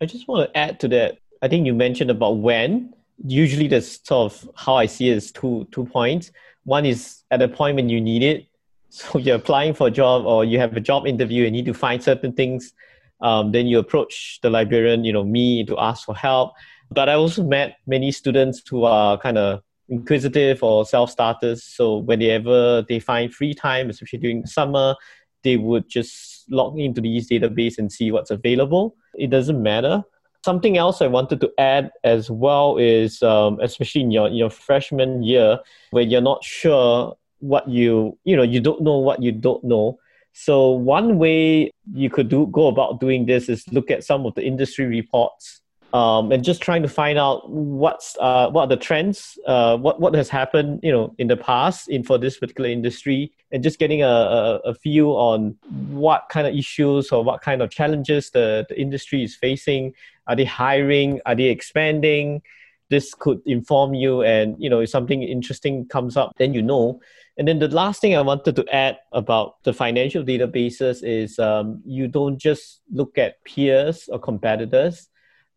I 0.00 0.06
just 0.06 0.26
want 0.26 0.52
to 0.52 0.58
add 0.58 0.80
to 0.80 0.88
that. 0.88 1.18
I 1.40 1.48
think 1.48 1.66
you 1.66 1.74
mentioned 1.74 2.10
about 2.10 2.38
when. 2.38 2.94
Usually, 3.24 3.68
that's 3.68 4.00
sort 4.04 4.32
of 4.32 4.50
how 4.56 4.74
I 4.74 4.86
see 4.86 5.08
it 5.08 5.16
is 5.16 5.30
two 5.30 5.68
two 5.70 5.84
points. 5.86 6.32
One 6.64 6.84
is 6.84 7.22
at 7.30 7.38
the 7.38 7.48
point 7.48 7.76
when 7.76 7.88
you 7.88 8.00
need 8.00 8.24
it. 8.24 8.46
So 8.88 9.18
you're 9.24 9.36
applying 9.36 9.72
for 9.74 9.86
a 9.86 9.90
job 9.90 10.26
or 10.26 10.44
you 10.44 10.58
have 10.58 10.76
a 10.76 10.80
job 10.80 11.06
interview 11.06 11.46
and 11.46 11.54
you 11.54 11.62
need 11.62 11.70
to 11.72 11.78
find 11.78 12.02
certain 12.02 12.32
things 12.32 12.72
um, 13.20 13.52
then 13.52 13.66
you 13.66 13.78
approach 13.78 14.38
the 14.42 14.50
librarian, 14.50 15.04
you 15.04 15.12
know, 15.12 15.24
me 15.24 15.64
to 15.64 15.78
ask 15.78 16.04
for 16.04 16.14
help. 16.14 16.52
But 16.90 17.08
I 17.08 17.14
also 17.14 17.42
met 17.42 17.76
many 17.86 18.12
students 18.12 18.62
who 18.68 18.84
are 18.84 19.18
kind 19.18 19.38
of 19.38 19.62
inquisitive 19.88 20.62
or 20.62 20.84
self-starters. 20.84 21.64
So 21.64 21.98
whenever 21.98 22.82
they 22.82 23.00
find 23.00 23.32
free 23.32 23.54
time, 23.54 23.90
especially 23.90 24.18
during 24.18 24.42
the 24.42 24.48
summer, 24.48 24.96
they 25.42 25.56
would 25.56 25.88
just 25.88 26.50
log 26.50 26.78
into 26.78 27.00
these 27.00 27.28
database 27.28 27.78
and 27.78 27.90
see 27.90 28.10
what's 28.10 28.30
available. 28.30 28.96
It 29.14 29.30
doesn't 29.30 29.62
matter. 29.62 30.02
Something 30.44 30.76
else 30.76 31.00
I 31.00 31.06
wanted 31.06 31.40
to 31.40 31.52
add 31.58 31.90
as 32.02 32.30
well 32.30 32.76
is, 32.76 33.22
um, 33.22 33.58
especially 33.62 34.02
in 34.02 34.10
your, 34.10 34.28
your 34.28 34.50
freshman 34.50 35.22
year, 35.22 35.58
where 35.90 36.04
you're 36.04 36.20
not 36.20 36.44
sure 36.44 37.16
what 37.38 37.68
you, 37.68 38.18
you 38.24 38.36
know, 38.36 38.42
you 38.42 38.60
don't 38.60 38.82
know 38.82 38.98
what 38.98 39.22
you 39.22 39.32
don't 39.32 39.64
know. 39.64 39.98
So 40.34 40.70
one 40.70 41.16
way 41.16 41.70
you 41.92 42.10
could 42.10 42.28
do 42.28 42.48
go 42.48 42.66
about 42.66 43.00
doing 43.00 43.24
this 43.24 43.48
is 43.48 43.64
look 43.72 43.90
at 43.90 44.02
some 44.02 44.26
of 44.26 44.34
the 44.34 44.44
industry 44.44 44.84
reports 44.84 45.60
um, 45.94 46.32
and 46.32 46.42
just 46.42 46.60
trying 46.60 46.82
to 46.82 46.88
find 46.88 47.20
out 47.20 47.48
what's 47.48 48.16
uh, 48.18 48.50
what 48.50 48.62
are 48.62 48.66
the 48.66 48.76
trends, 48.76 49.38
uh, 49.46 49.76
what 49.76 50.00
what 50.00 50.12
has 50.14 50.28
happened, 50.28 50.80
you 50.82 50.90
know, 50.90 51.14
in 51.18 51.28
the 51.28 51.36
past 51.36 51.88
in 51.88 52.02
for 52.02 52.18
this 52.18 52.36
particular 52.36 52.68
industry, 52.68 53.32
and 53.52 53.62
just 53.62 53.78
getting 53.78 54.02
a, 54.02 54.08
a, 54.08 54.56
a 54.64 54.74
feel 54.74 55.10
on 55.10 55.56
what 55.90 56.26
kind 56.30 56.48
of 56.48 56.54
issues 56.54 57.12
or 57.12 57.22
what 57.22 57.42
kind 57.42 57.62
of 57.62 57.70
challenges 57.70 58.30
the, 58.30 58.66
the 58.68 58.78
industry 58.78 59.22
is 59.22 59.36
facing. 59.36 59.94
Are 60.26 60.34
they 60.34 60.44
hiring? 60.44 61.20
Are 61.26 61.36
they 61.36 61.44
expanding? 61.44 62.42
This 62.90 63.14
could 63.14 63.40
inform 63.46 63.94
you, 63.94 64.22
and 64.22 64.56
you 64.58 64.68
know, 64.70 64.80
if 64.80 64.90
something 64.90 65.22
interesting 65.22 65.86
comes 65.86 66.16
up, 66.16 66.32
then 66.38 66.54
you 66.54 66.62
know. 66.62 67.00
And 67.36 67.48
then 67.48 67.58
the 67.58 67.68
last 67.68 68.00
thing 68.00 68.16
I 68.16 68.20
wanted 68.20 68.54
to 68.56 68.74
add 68.74 68.98
about 69.12 69.62
the 69.64 69.72
financial 69.72 70.22
databases 70.22 71.02
is 71.02 71.38
um, 71.38 71.82
you 71.84 72.06
don't 72.06 72.38
just 72.38 72.82
look 72.92 73.18
at 73.18 73.42
peers 73.44 74.08
or 74.12 74.18
competitors. 74.18 75.08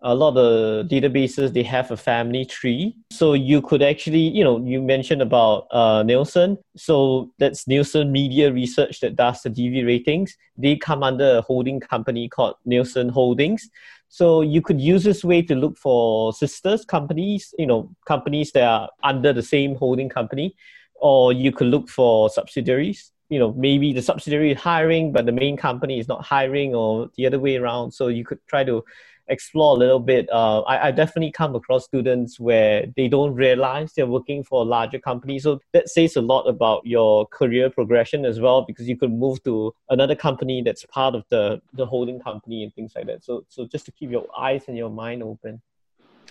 a 0.02 0.14
lot 0.14 0.38
of 0.38 0.88
databases 0.88 1.54
they 1.54 1.64
have 1.64 1.90
a 1.90 1.98
family 1.98 2.46
tree. 2.46 2.96
So 3.12 3.34
you 3.34 3.62
could 3.62 3.82
actually 3.82 4.30
you 4.38 4.44
know 4.44 4.64
you 4.64 4.82
mentioned 4.82 5.22
about 5.22 5.68
uh, 5.72 6.04
nielsen. 6.04 6.58
So 6.76 7.32
that's 7.40 7.68
nielsen 7.68 8.12
media 8.12 8.52
research 8.54 9.00
that 9.00 9.16
does 9.16 9.42
the 9.42 9.50
TV 9.50 9.86
ratings. 9.86 10.38
They 10.56 10.76
come 10.76 11.04
under 11.04 11.38
a 11.38 11.42
holding 11.42 11.80
company 11.80 12.30
called 12.30 12.56
nielsen 12.66 13.10
holdings 13.10 13.70
so 14.10 14.42
you 14.42 14.62
could 14.62 14.80
use 14.80 15.04
this 15.04 15.24
way 15.24 15.42
to 15.42 15.56
look 15.56 15.78
for 15.78 16.32
sisters 16.34 16.86
companies 16.86 17.54
you 17.58 17.68
know 17.68 17.90
companies 18.06 18.52
that 18.54 18.64
are 18.64 18.90
under 19.04 19.34
the 19.34 19.44
same 19.44 19.76
holding 19.76 20.10
company. 20.10 20.56
Or 21.00 21.32
you 21.32 21.52
could 21.52 21.68
look 21.68 21.90
for 21.90 22.28
subsidiaries. 22.30 23.12
You 23.30 23.40
know 23.40 23.54
maybe 23.54 23.94
the 23.94 24.02
subsidiary 24.02 24.52
is 24.52 24.58
hiring 24.58 25.12
but 25.12 25.26
the 25.26 25.32
main 25.32 25.58
company 25.58 26.00
is 26.00 26.08
not 26.08 26.26
hiring 26.26 26.74
or 26.74 27.10
the 27.18 27.28
other 27.28 27.40
way 27.40 27.58
around. 27.58 27.92
So 27.92 28.08
you 28.08 28.26
could 28.26 28.40
try 28.48 28.64
to 28.64 28.84
explore 29.30 29.76
a 29.76 29.80
little 29.80 30.00
bit. 30.00 30.30
Uh, 30.32 30.62
I, 30.62 30.88
I 30.88 30.92
definitely 30.92 31.32
come 31.32 31.56
across 31.56 31.86
students 31.86 32.40
where 32.40 32.86
they 32.96 33.08
don't 33.08 33.34
realize 33.34 33.94
they're 33.94 34.08
working 34.08 34.44
for 34.44 34.62
a 34.62 34.66
larger 34.66 35.00
company. 35.00 35.40
So 35.40 35.60
that 35.74 35.90
says 35.90 36.16
a 36.16 36.22
lot 36.22 36.48
about 36.48 36.86
your 36.86 37.26
career 37.28 37.70
progression 37.70 38.26
as 38.26 38.40
well, 38.40 38.64
because 38.64 38.88
you 38.88 38.98
could 38.98 39.12
move 39.12 39.44
to 39.44 39.74
another 39.90 40.16
company 40.16 40.62
that's 40.62 40.86
part 40.86 41.16
of 41.16 41.24
the, 41.30 41.62
the 41.74 41.86
holding 41.86 42.20
company 42.20 42.64
and 42.64 42.74
things 42.74 42.94
like 42.96 43.08
that. 43.08 43.24
So, 43.24 43.46
so 43.50 43.66
just 43.66 43.86
to 43.86 43.92
keep 43.92 44.12
your 44.12 44.28
eyes 44.38 44.64
and 44.68 44.78
your 44.78 44.90
mind 44.90 45.24
open. 45.24 45.62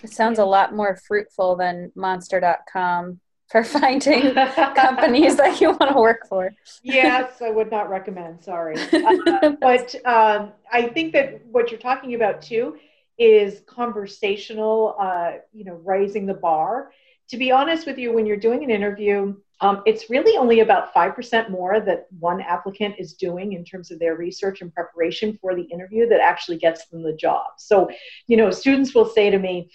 It 0.03 0.11
sounds 0.11 0.39
a 0.39 0.45
lot 0.45 0.75
more 0.75 0.97
fruitful 1.07 1.55
than 1.55 1.91
monster.com 1.95 3.19
for 3.47 3.63
finding 3.63 4.33
companies 4.75 5.37
that 5.37 5.59
you 5.61 5.69
want 5.69 5.91
to 5.91 5.99
work 5.99 6.27
for. 6.27 6.53
yes, 6.83 7.41
I 7.41 7.49
would 7.49 7.71
not 7.71 7.89
recommend. 7.89 8.43
Sorry, 8.43 8.75
uh, 8.93 9.51
but 9.61 9.95
um, 10.05 10.51
I 10.71 10.87
think 10.93 11.13
that 11.13 11.45
what 11.45 11.71
you're 11.71 11.79
talking 11.79 12.15
about 12.15 12.41
too 12.41 12.77
is 13.17 13.61
conversational. 13.65 14.95
Uh, 14.99 15.33
you 15.53 15.65
know, 15.65 15.81
raising 15.85 16.25
the 16.25 16.33
bar. 16.33 16.91
To 17.29 17.37
be 17.37 17.51
honest 17.51 17.85
with 17.85 17.97
you, 17.97 18.13
when 18.13 18.25
you're 18.25 18.37
doing 18.37 18.63
an 18.63 18.69
interview, 18.69 19.35
um, 19.59 19.81
it's 19.85 20.09
really 20.09 20.37
only 20.37 20.59
about 20.59 20.93
5% 20.93 21.49
more 21.49 21.79
that 21.79 22.07
one 22.19 22.41
applicant 22.41 22.95
is 22.99 23.13
doing 23.13 23.53
in 23.53 23.65
terms 23.65 23.91
of 23.91 23.99
their 23.99 24.15
research 24.15 24.61
and 24.61 24.73
preparation 24.73 25.37
for 25.41 25.55
the 25.55 25.63
interview 25.63 26.07
that 26.07 26.21
actually 26.21 26.57
gets 26.57 26.85
them 26.87 27.01
the 27.01 27.13
job. 27.13 27.47
So, 27.57 27.89
you 28.27 28.37
know, 28.37 28.51
students 28.51 28.93
will 28.93 29.09
say 29.09 29.29
to 29.29 29.39
me, 29.39 29.69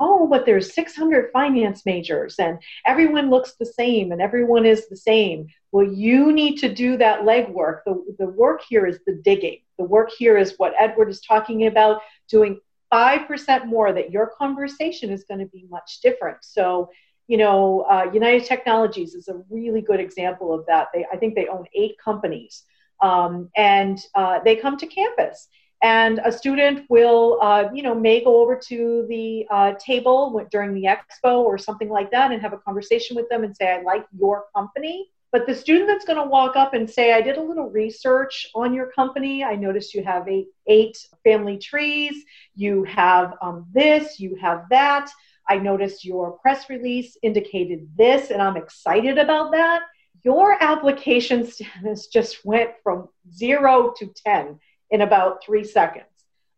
oh, 0.00 0.26
but 0.28 0.46
there's 0.46 0.74
600 0.74 1.30
finance 1.32 1.84
majors 1.84 2.36
and 2.38 2.58
everyone 2.86 3.30
looks 3.30 3.54
the 3.54 3.66
same 3.66 4.12
and 4.12 4.22
everyone 4.22 4.64
is 4.64 4.88
the 4.88 4.96
same. 4.96 5.48
Well, 5.72 5.86
you 5.86 6.32
need 6.32 6.58
to 6.58 6.72
do 6.72 6.96
that 6.98 7.22
legwork. 7.22 7.80
The, 7.84 8.04
the 8.18 8.28
work 8.28 8.62
here 8.68 8.86
is 8.86 9.00
the 9.06 9.14
digging. 9.14 9.58
The 9.76 9.84
work 9.84 10.10
here 10.16 10.36
is 10.36 10.54
what 10.56 10.74
Edward 10.78 11.08
is 11.08 11.20
talking 11.20 11.66
about, 11.66 12.00
doing 12.28 12.60
5% 12.92 13.66
more, 13.66 13.92
that 13.92 14.10
your 14.10 14.32
conversation 14.38 15.10
is 15.10 15.24
going 15.24 15.40
to 15.40 15.46
be 15.46 15.66
much 15.68 16.00
different. 16.00 16.38
So, 16.42 16.90
you 17.26 17.36
know, 17.36 17.84
uh, 17.90 18.10
United 18.12 18.46
Technologies 18.46 19.14
is 19.14 19.28
a 19.28 19.42
really 19.50 19.82
good 19.82 20.00
example 20.00 20.54
of 20.54 20.64
that. 20.66 20.88
They, 20.94 21.06
I 21.12 21.16
think 21.16 21.34
they 21.34 21.48
own 21.48 21.66
eight 21.74 21.96
companies. 22.02 22.64
Um, 23.00 23.50
and 23.56 24.00
uh, 24.14 24.40
they 24.44 24.56
come 24.56 24.76
to 24.78 24.86
campus 24.86 25.48
and 25.82 26.20
a 26.24 26.32
student 26.32 26.84
will 26.88 27.38
uh, 27.40 27.68
you 27.72 27.82
know 27.82 27.94
may 27.94 28.22
go 28.22 28.40
over 28.42 28.56
to 28.56 29.06
the 29.08 29.46
uh, 29.50 29.72
table 29.78 30.44
during 30.50 30.74
the 30.74 30.84
expo 30.84 31.38
or 31.38 31.56
something 31.56 31.88
like 31.88 32.10
that 32.10 32.32
and 32.32 32.42
have 32.42 32.52
a 32.52 32.58
conversation 32.58 33.14
with 33.14 33.28
them 33.28 33.44
and 33.44 33.56
say 33.56 33.72
i 33.72 33.82
like 33.82 34.04
your 34.16 34.46
company. 34.54 35.08
But 35.30 35.46
the 35.46 35.54
student 35.54 35.88
that's 35.88 36.06
going 36.06 36.16
to 36.16 36.28
walk 36.28 36.56
up 36.56 36.74
and 36.74 36.88
say 36.88 37.12
i 37.12 37.20
did 37.20 37.36
a 37.36 37.42
little 37.42 37.70
research 37.70 38.48
on 38.54 38.74
your 38.74 38.90
company. 38.92 39.44
I 39.44 39.54
noticed 39.54 39.94
you 39.94 40.02
have 40.02 40.26
eight, 40.26 40.48
eight 40.66 40.98
family 41.22 41.58
trees. 41.58 42.24
You 42.54 42.84
have 42.84 43.34
um, 43.40 43.66
this 43.72 44.18
you 44.18 44.36
have 44.36 44.64
that. 44.70 45.10
I 45.48 45.58
noticed 45.58 46.04
your 46.04 46.32
press 46.32 46.68
release 46.68 47.16
indicated 47.22 47.88
this 47.96 48.30
and 48.30 48.42
i'm 48.42 48.56
excited 48.56 49.16
about 49.18 49.52
that. 49.52 49.82
Your 50.24 50.60
application 50.60 51.46
status 51.46 52.06
just 52.12 52.44
went 52.44 52.70
from 52.82 53.08
zero 53.30 53.94
to 53.98 54.12
10 54.26 54.58
in 54.90 55.02
about 55.02 55.42
three 55.44 55.64
seconds. 55.64 56.06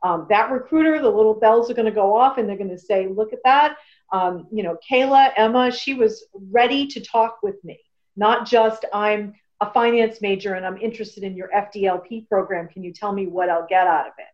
Um, 0.03 0.27
that 0.31 0.51
recruiter, 0.51 1.01
the 1.01 1.11
little 1.11 1.35
bells 1.35 1.71
are 1.71 1.75
going 1.75 1.87
to 1.87 1.93
go 1.93 2.17
off 2.17 2.39
and 2.39 2.49
they're 2.49 2.57
going 2.57 2.71
to 2.71 2.79
say, 2.79 3.07
look 3.07 3.33
at 3.33 3.41
that. 3.45 3.77
Um, 4.13 4.47
you 4.51 4.63
know, 4.63 4.79
Kayla, 4.91 5.31
Emma, 5.37 5.71
she 5.71 5.95
was 5.95 6.25
ready 6.33 6.87
to 6.87 7.01
talk 7.01 7.39
with 7.43 7.63
me, 7.65 7.79
not 8.17 8.47
just 8.47 8.85
I'm 8.93 9.35
a 9.61 9.71
finance 9.71 10.23
major 10.23 10.55
and 10.55 10.65
I'm 10.65 10.79
interested 10.79 11.23
in 11.23 11.37
your 11.37 11.51
FDLP 11.55 12.29
program. 12.29 12.69
Can 12.69 12.83
you 12.83 12.93
tell 12.93 13.13
me 13.13 13.27
what 13.27 13.51
I'll 13.51 13.67
get 13.67 13.87
out 13.87 14.07
of 14.07 14.13
it? 14.19 14.27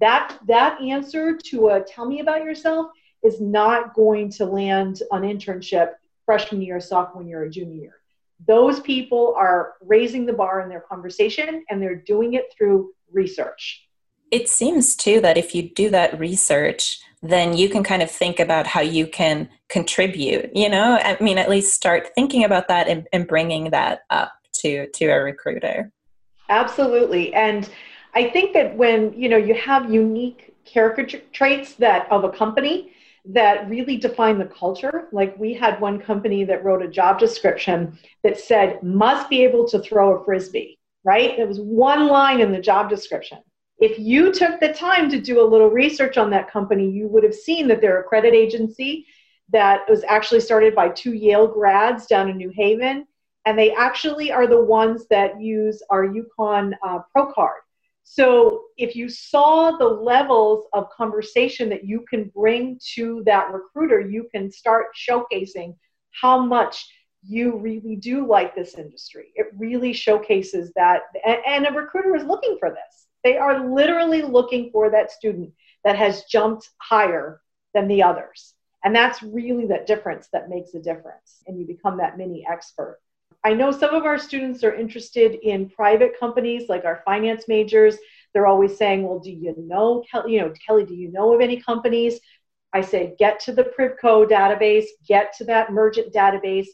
That, 0.00 0.38
that 0.46 0.80
answer 0.82 1.38
to 1.50 1.68
a 1.68 1.80
tell 1.80 2.06
me 2.06 2.20
about 2.20 2.44
yourself 2.44 2.88
is 3.22 3.40
not 3.40 3.94
going 3.94 4.30
to 4.32 4.44
land 4.44 5.02
an 5.10 5.22
internship 5.22 5.92
freshman 6.26 6.60
year, 6.60 6.80
sophomore 6.80 7.22
year, 7.22 7.42
or 7.42 7.48
junior 7.48 7.80
year. 7.80 7.96
Those 8.46 8.80
people 8.80 9.34
are 9.38 9.74
raising 9.80 10.26
the 10.26 10.32
bar 10.32 10.60
in 10.60 10.68
their 10.68 10.80
conversation 10.80 11.64
and 11.70 11.80
they're 11.80 11.96
doing 11.96 12.34
it 12.34 12.52
through 12.56 12.92
research. 13.14 13.86
It 14.30 14.48
seems 14.48 14.96
too 14.96 15.20
that 15.20 15.38
if 15.38 15.54
you 15.54 15.62
do 15.62 15.90
that 15.90 16.18
research, 16.18 17.00
then 17.22 17.56
you 17.56 17.68
can 17.68 17.82
kind 17.82 18.02
of 18.02 18.10
think 18.10 18.40
about 18.40 18.66
how 18.66 18.80
you 18.80 19.06
can 19.06 19.48
contribute. 19.68 20.50
You 20.54 20.68
know, 20.68 20.98
I 21.02 21.16
mean, 21.22 21.38
at 21.38 21.48
least 21.48 21.74
start 21.74 22.10
thinking 22.14 22.44
about 22.44 22.68
that 22.68 22.88
and, 22.88 23.06
and 23.12 23.26
bringing 23.26 23.70
that 23.70 24.00
up 24.10 24.32
to 24.60 24.88
to 24.88 25.06
a 25.06 25.20
recruiter. 25.22 25.90
Absolutely, 26.48 27.32
and 27.34 27.68
I 28.14 28.28
think 28.28 28.52
that 28.52 28.76
when 28.76 29.12
you 29.14 29.28
know 29.28 29.36
you 29.36 29.54
have 29.54 29.92
unique 29.92 30.54
character 30.64 31.20
traits 31.32 31.74
that 31.74 32.10
of 32.10 32.24
a 32.24 32.30
company 32.30 32.92
that 33.26 33.68
really 33.68 33.96
define 33.96 34.38
the 34.38 34.46
culture. 34.46 35.08
Like 35.12 35.38
we 35.38 35.54
had 35.54 35.80
one 35.80 35.98
company 35.98 36.44
that 36.44 36.64
wrote 36.64 36.82
a 36.82 36.88
job 36.88 37.18
description 37.18 37.98
that 38.22 38.38
said 38.38 38.82
must 38.82 39.30
be 39.30 39.42
able 39.44 39.66
to 39.68 39.78
throw 39.78 40.18
a 40.18 40.24
frisbee 40.24 40.78
right? 41.04 41.36
There 41.36 41.46
was 41.46 41.60
one 41.60 42.08
line 42.08 42.40
in 42.40 42.50
the 42.50 42.60
job 42.60 42.88
description. 42.88 43.38
If 43.78 43.98
you 43.98 44.32
took 44.32 44.60
the 44.60 44.72
time 44.72 45.10
to 45.10 45.20
do 45.20 45.40
a 45.40 45.46
little 45.46 45.68
research 45.68 46.16
on 46.16 46.30
that 46.30 46.50
company, 46.50 46.90
you 46.90 47.08
would 47.08 47.24
have 47.24 47.34
seen 47.34 47.68
that 47.68 47.80
they're 47.80 48.00
a 48.00 48.04
credit 48.04 48.34
agency 48.34 49.06
that 49.52 49.82
was 49.88 50.04
actually 50.04 50.40
started 50.40 50.74
by 50.74 50.88
two 50.88 51.12
Yale 51.12 51.46
grads 51.46 52.06
down 52.06 52.30
in 52.30 52.36
New 52.36 52.50
Haven. 52.54 53.06
And 53.46 53.58
they 53.58 53.74
actually 53.74 54.32
are 54.32 54.46
the 54.46 54.64
ones 54.64 55.06
that 55.10 55.40
use 55.40 55.82
our 55.90 56.06
UConn 56.08 56.72
uh, 56.82 57.00
Pro 57.12 57.30
Card. 57.32 57.60
So 58.04 58.64
if 58.76 58.94
you 58.94 59.08
saw 59.08 59.72
the 59.72 59.88
levels 59.88 60.66
of 60.72 60.90
conversation 60.90 61.68
that 61.70 61.84
you 61.84 62.04
can 62.08 62.30
bring 62.34 62.78
to 62.94 63.22
that 63.26 63.50
recruiter, 63.50 64.00
you 64.00 64.28
can 64.32 64.50
start 64.50 64.86
showcasing 64.94 65.74
how 66.12 66.38
much 66.44 66.86
you 67.26 67.56
really 67.56 67.96
do 67.96 68.26
like 68.26 68.54
this 68.54 68.74
industry. 68.74 69.32
It 69.34 69.46
really 69.56 69.92
showcases 69.92 70.72
that. 70.76 71.02
And, 71.24 71.38
and, 71.46 71.66
a 71.66 71.72
recruiter 71.72 72.14
is 72.14 72.24
looking 72.24 72.56
for 72.58 72.70
this. 72.70 73.06
They 73.22 73.36
are 73.36 73.70
literally 73.70 74.22
looking 74.22 74.70
for 74.70 74.90
that 74.90 75.10
student 75.10 75.52
that 75.84 75.96
has 75.96 76.24
jumped 76.24 76.70
higher 76.78 77.40
than 77.72 77.88
the 77.88 78.02
others. 78.02 78.54
And 78.84 78.94
that's 78.94 79.22
really 79.22 79.66
that 79.68 79.86
difference 79.86 80.28
that 80.32 80.50
makes 80.50 80.74
a 80.74 80.80
difference. 80.80 81.42
And 81.46 81.58
you 81.58 81.66
become 81.66 81.96
that 81.98 82.18
mini 82.18 82.46
expert. 82.48 83.00
I 83.42 83.54
know 83.54 83.70
some 83.70 83.94
of 83.94 84.04
our 84.04 84.18
students 84.18 84.62
are 84.64 84.74
interested 84.74 85.34
in 85.42 85.70
private 85.70 86.18
companies 86.18 86.68
like 86.68 86.84
our 86.84 87.02
finance 87.04 87.44
majors. 87.48 87.96
They're 88.32 88.46
always 88.46 88.76
saying, 88.76 89.06
well, 89.06 89.18
do 89.18 89.30
you 89.30 89.54
know, 89.56 90.02
Kelly, 90.10 90.34
you 90.34 90.40
know, 90.40 90.52
Kelly, 90.66 90.84
do 90.84 90.94
you 90.94 91.10
know 91.10 91.34
of 91.34 91.40
any 91.40 91.60
companies? 91.60 92.20
I 92.72 92.80
say, 92.80 93.14
get 93.18 93.40
to 93.40 93.52
the 93.52 93.64
Privco 93.64 94.28
database, 94.28 94.86
get 95.06 95.32
to 95.38 95.44
that 95.44 95.72
Mergent 95.72 96.12
database, 96.12 96.66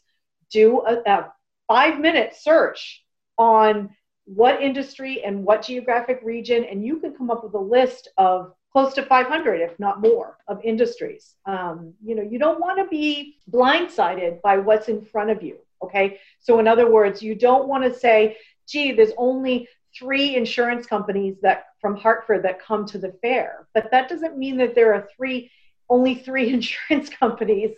do 0.51 0.83
a, 0.87 1.03
a 1.07 1.33
five 1.69 1.99
minute 2.01 2.35
search 2.35 3.05
on 3.39 3.91
what 4.25 4.63
industry 4.63 5.23
and 5.25 5.45
what 5.45 5.63
geographic 5.63 6.21
region, 6.23 6.65
and 6.65 6.85
you 6.85 7.01
can 7.01 7.15
come 7.15 7.31
up 7.31 7.43
with 7.43 7.55
a 7.55 7.59
list 7.59 8.09
of 8.17 8.53
close 8.73 8.95
to 8.95 9.03
500, 9.03 9.61
if 9.61 9.79
not 9.81 10.01
more, 10.01 10.37
of 10.47 10.61
industries. 10.63 11.35
Um, 11.47 11.95
you 12.05 12.15
know, 12.15 12.23
you 12.23 12.39
don't 12.39 12.61
want 12.61 12.79
to 12.79 12.87
be 12.87 13.39
blindsided 13.51 14.41
by 14.43 14.59
what's 14.59 14.89
in 14.89 15.05
front 15.05 15.31
of 15.31 15.43
you. 15.43 15.57
Okay. 15.83 16.21
So, 16.39 16.59
in 16.59 16.69
other 16.69 16.91
words, 16.91 17.23
you 17.23 17.35
don't 17.35 17.67
want 17.67 17.85
to 17.85 17.99
say, 17.99 18.37
gee, 18.69 18.93
there's 18.93 19.13
only 19.17 19.69
three 19.99 20.37
insurance 20.37 20.87
companies 20.87 21.37
that 21.43 21.65
from 21.81 21.97
Hartford 21.97 22.45
that 22.45 22.63
come 22.63 22.87
to 22.87 22.99
the 22.99 23.13
fair. 23.23 23.67
But 23.75 23.91
that 23.91 24.09
doesn't 24.09 24.39
mean 24.39 24.57
that 24.59 24.75
there 24.75 24.95
are 24.95 25.09
three, 25.17 25.51
only 25.89 26.15
three 26.15 26.51
insurance 26.53 27.09
companies 27.09 27.71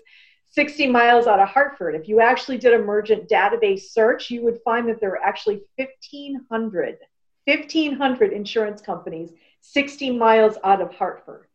60 0.53 0.87
miles 0.89 1.27
out 1.27 1.41
of 1.41 1.49
Hartford. 1.49 1.95
If 1.95 2.09
you 2.09 2.21
actually 2.21 2.59
did 2.59 2.75
a 2.75 2.79
Mergent 2.79 3.29
database 3.29 3.91
search, 3.91 4.31
you 4.31 4.43
would 4.43 4.61
find 4.63 4.87
that 4.89 5.01
there 5.01 5.13
are 5.13 5.25
actually 5.25 5.63
1,500, 5.77 6.99
1,500 7.47 8.33
insurance 8.33 8.83
companies 8.83 9.33
60 9.63 10.11
miles 10.11 10.59
out 10.63 10.83
of 10.83 10.93
Hartford. 10.93 11.47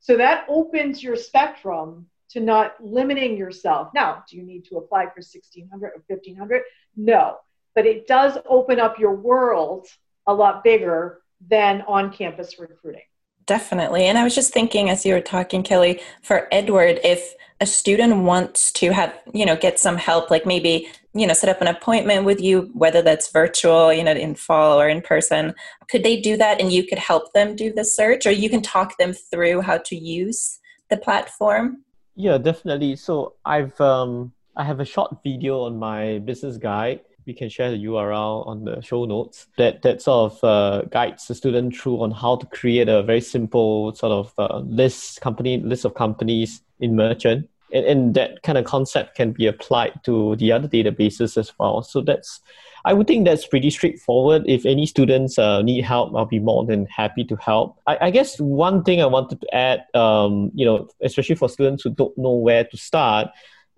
So 0.00 0.16
that 0.16 0.46
opens 0.48 1.02
your 1.02 1.16
spectrum 1.16 2.06
to 2.30 2.40
not 2.40 2.82
limiting 2.82 3.36
yourself. 3.36 3.90
Now, 3.94 4.24
do 4.28 4.36
you 4.36 4.42
need 4.42 4.64
to 4.66 4.78
apply 4.78 5.04
for 5.04 5.20
1,600 5.20 5.86
or 5.86 6.02
1,500? 6.06 6.62
No, 6.96 7.36
but 7.74 7.84
it 7.84 8.06
does 8.06 8.38
open 8.48 8.80
up 8.80 8.98
your 8.98 9.14
world 9.14 9.86
a 10.26 10.32
lot 10.32 10.64
bigger 10.64 11.20
than 11.46 11.82
on 11.82 12.10
campus 12.10 12.58
recruiting. 12.58 13.02
Definitely. 13.46 14.06
And 14.06 14.18
I 14.18 14.24
was 14.24 14.34
just 14.34 14.52
thinking 14.52 14.90
as 14.90 15.06
you 15.06 15.14
were 15.14 15.20
talking, 15.20 15.62
Kelly, 15.62 16.00
for 16.22 16.48
Edward, 16.50 16.98
if 17.04 17.34
a 17.60 17.66
student 17.66 18.24
wants 18.24 18.72
to 18.72 18.92
have, 18.92 19.16
you 19.32 19.46
know, 19.46 19.56
get 19.56 19.78
some 19.78 19.96
help, 19.96 20.30
like 20.30 20.44
maybe, 20.44 20.88
you 21.14 21.26
know, 21.26 21.32
set 21.32 21.48
up 21.48 21.60
an 21.60 21.68
appointment 21.68 22.24
with 22.24 22.40
you, 22.40 22.70
whether 22.74 23.02
that's 23.02 23.30
virtual, 23.30 23.92
you 23.92 24.02
know, 24.02 24.12
in 24.12 24.34
fall 24.34 24.80
or 24.80 24.88
in 24.88 25.00
person, 25.00 25.54
could 25.88 26.02
they 26.02 26.20
do 26.20 26.36
that 26.36 26.60
and 26.60 26.72
you 26.72 26.86
could 26.86 26.98
help 26.98 27.32
them 27.32 27.54
do 27.54 27.72
the 27.72 27.84
search 27.84 28.26
or 28.26 28.32
you 28.32 28.50
can 28.50 28.62
talk 28.62 28.98
them 28.98 29.12
through 29.12 29.60
how 29.60 29.78
to 29.78 29.96
use 29.96 30.58
the 30.90 30.96
platform? 30.96 31.84
Yeah, 32.16 32.38
definitely. 32.38 32.96
So 32.96 33.34
I've 33.44 33.80
um 33.80 34.32
I 34.56 34.64
have 34.64 34.80
a 34.80 34.84
short 34.84 35.22
video 35.22 35.62
on 35.62 35.78
my 35.78 36.18
business 36.18 36.56
guide 36.56 37.00
we 37.26 37.34
can 37.34 37.48
share 37.48 37.70
the 37.70 37.84
URL 37.84 38.46
on 38.46 38.64
the 38.64 38.80
show 38.80 39.04
notes 39.04 39.48
that 39.58 39.82
that 39.82 40.00
sort 40.00 40.32
of 40.32 40.44
uh, 40.44 40.82
guides 40.90 41.26
the 41.26 41.34
student 41.34 41.76
through 41.76 42.00
on 42.00 42.12
how 42.12 42.36
to 42.36 42.46
create 42.46 42.88
a 42.88 43.02
very 43.02 43.20
simple 43.20 43.94
sort 43.94 44.12
of 44.12 44.32
uh, 44.38 44.58
list 44.60 45.20
company 45.20 45.58
list 45.58 45.84
of 45.84 45.94
companies 45.94 46.62
in 46.80 46.94
Mergent 46.94 47.48
and, 47.72 47.84
and 47.84 48.14
that 48.14 48.42
kind 48.42 48.56
of 48.56 48.64
concept 48.64 49.16
can 49.16 49.32
be 49.32 49.46
applied 49.46 50.00
to 50.04 50.36
the 50.36 50.52
other 50.52 50.68
databases 50.68 51.36
as 51.36 51.52
well 51.58 51.82
so 51.82 52.00
that's 52.00 52.40
I 52.86 52.92
would 52.92 53.08
think 53.08 53.24
that's 53.24 53.44
pretty 53.44 53.70
straightforward. 53.70 54.44
If 54.46 54.64
any 54.64 54.86
students 54.86 55.40
uh, 55.40 55.60
need 55.60 55.82
help, 55.82 56.14
I'll 56.14 56.24
be 56.24 56.38
more 56.38 56.64
than 56.64 56.86
happy 56.86 57.24
to 57.24 57.34
help. 57.34 57.76
I, 57.88 57.98
I 58.00 58.10
guess 58.12 58.38
one 58.38 58.84
thing 58.84 59.02
I 59.02 59.06
wanted 59.06 59.40
to 59.40 59.52
add, 59.52 59.84
um, 59.92 60.52
you 60.54 60.64
know, 60.64 60.88
especially 61.02 61.34
for 61.34 61.48
students 61.48 61.82
who 61.82 61.90
don't 61.90 62.16
know 62.16 62.34
where 62.34 62.62
to 62.62 62.76
start, 62.76 63.26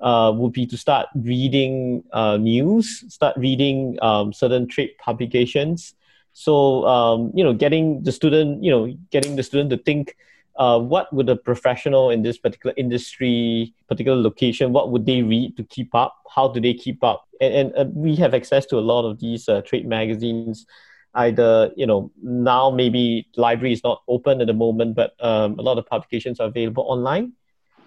uh, 0.00 0.32
would 0.34 0.52
be 0.52 0.66
to 0.66 0.76
start 0.76 1.08
reading 1.14 2.04
uh, 2.12 2.36
news, 2.36 3.04
start 3.12 3.36
reading 3.36 3.98
um, 4.02 4.32
certain 4.32 4.68
trade 4.68 4.90
publications. 4.98 5.94
So 6.32 6.86
um, 6.86 7.32
you 7.34 7.42
know, 7.42 7.52
getting 7.52 8.02
the 8.02 8.12
student, 8.12 8.62
you 8.62 8.70
know, 8.70 8.96
getting 9.10 9.36
the 9.36 9.42
student 9.42 9.70
to 9.70 9.76
think, 9.76 10.16
uh, 10.56 10.78
what 10.78 11.12
would 11.12 11.28
a 11.28 11.36
professional 11.36 12.10
in 12.10 12.22
this 12.22 12.38
particular 12.38 12.74
industry, 12.76 13.74
particular 13.88 14.20
location, 14.20 14.72
what 14.72 14.90
would 14.90 15.06
they 15.06 15.22
read 15.22 15.56
to 15.56 15.64
keep 15.64 15.94
up? 15.94 16.16
How 16.34 16.48
do 16.48 16.60
they 16.60 16.74
keep 16.74 17.02
up? 17.02 17.26
And, 17.40 17.72
and 17.72 17.94
we 17.94 18.16
have 18.16 18.34
access 18.34 18.66
to 18.66 18.78
a 18.78 18.80
lot 18.80 19.08
of 19.08 19.20
these 19.20 19.48
uh, 19.48 19.62
trade 19.62 19.86
magazines. 19.86 20.66
Either 21.14 21.72
you 21.74 21.86
know 21.86 22.12
now 22.22 22.70
maybe 22.70 23.26
library 23.36 23.72
is 23.72 23.82
not 23.82 24.02
open 24.06 24.40
at 24.40 24.46
the 24.46 24.52
moment, 24.52 24.94
but 24.94 25.16
um, 25.24 25.58
a 25.58 25.62
lot 25.62 25.78
of 25.78 25.86
publications 25.86 26.38
are 26.38 26.46
available 26.46 26.84
online 26.86 27.32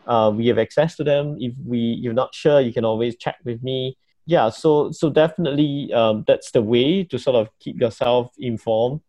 uh, 0.08 0.32
we 0.36 0.48
have 0.48 0.58
access 0.58 0.96
to 0.98 1.04
them. 1.04 1.38
If 1.40 1.54
we 1.66 1.80
you're 1.80 2.14
not 2.14 2.34
sure, 2.34 2.60
you 2.62 2.74
can 2.74 2.86
always 2.86 3.16
check 3.18 3.38
with 3.44 3.64
me. 3.64 3.98
Yeah, 4.26 4.50
so 4.50 4.92
so 4.92 5.10
definitely 5.10 5.92
um, 5.94 6.24
that's 6.28 6.52
the 6.52 6.62
way 6.62 7.04
to 7.06 7.20
sort 7.20 7.36
of 7.36 7.50
keep 7.60 7.80
yourself 7.80 8.32
informed. 8.38 9.02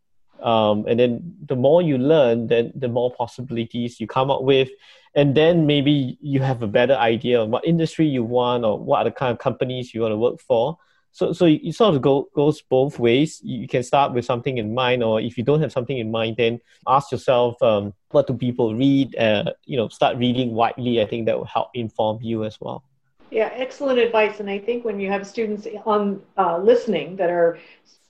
Um, 0.42 0.86
and 0.88 0.98
then 0.98 1.34
the 1.46 1.54
more 1.54 1.82
you 1.82 1.98
learn, 1.98 2.48
then 2.48 2.72
the 2.74 2.88
more 2.88 3.12
possibilities 3.12 4.00
you 4.00 4.08
come 4.08 4.30
up 4.30 4.42
with, 4.42 4.70
and 5.14 5.36
then 5.36 5.66
maybe 5.66 6.18
you 6.20 6.40
have 6.40 6.62
a 6.62 6.66
better 6.66 6.94
idea 6.94 7.40
of 7.40 7.50
what 7.50 7.64
industry 7.64 8.06
you 8.06 8.24
want 8.24 8.64
or 8.64 8.78
what 8.78 8.98
are 8.98 9.04
the 9.04 9.12
kind 9.12 9.30
of 9.30 9.38
companies 9.38 9.94
you 9.94 10.00
want 10.00 10.12
to 10.12 10.16
work 10.16 10.40
for 10.40 10.78
so 11.12 11.32
so 11.32 11.44
it 11.44 11.74
sort 11.74 11.94
of 11.94 12.02
go, 12.02 12.28
goes 12.34 12.62
both 12.62 12.98
ways. 12.98 13.40
You 13.44 13.68
can 13.68 13.82
start 13.82 14.14
with 14.14 14.24
something 14.24 14.58
in 14.58 14.74
mind 14.74 15.04
or 15.04 15.20
if 15.20 15.36
you 15.36 15.44
don't 15.44 15.60
have 15.60 15.70
something 15.70 15.98
in 15.98 16.10
mind 16.10 16.36
then 16.38 16.60
ask 16.88 17.12
yourself 17.12 17.62
um, 17.62 17.92
what 18.10 18.26
do 18.26 18.34
people 18.34 18.74
read? 18.74 19.14
Uh, 19.16 19.52
you 19.64 19.76
know 19.76 19.88
start 19.88 20.16
reading 20.16 20.54
widely. 20.54 21.02
I 21.02 21.06
think 21.06 21.26
that 21.26 21.38
will 21.38 21.44
help 21.44 21.68
inform 21.74 22.20
you 22.22 22.44
as 22.44 22.58
well. 22.60 22.82
Yeah 23.30 23.50
excellent 23.52 23.98
advice. 23.98 24.40
And 24.40 24.48
i 24.48 24.58
think 24.58 24.84
when 24.84 24.98
you 24.98 25.10
have 25.10 25.26
students 25.26 25.66
on 25.84 26.22
uh, 26.38 26.58
listening 26.58 27.16
that 27.16 27.30
are 27.30 27.58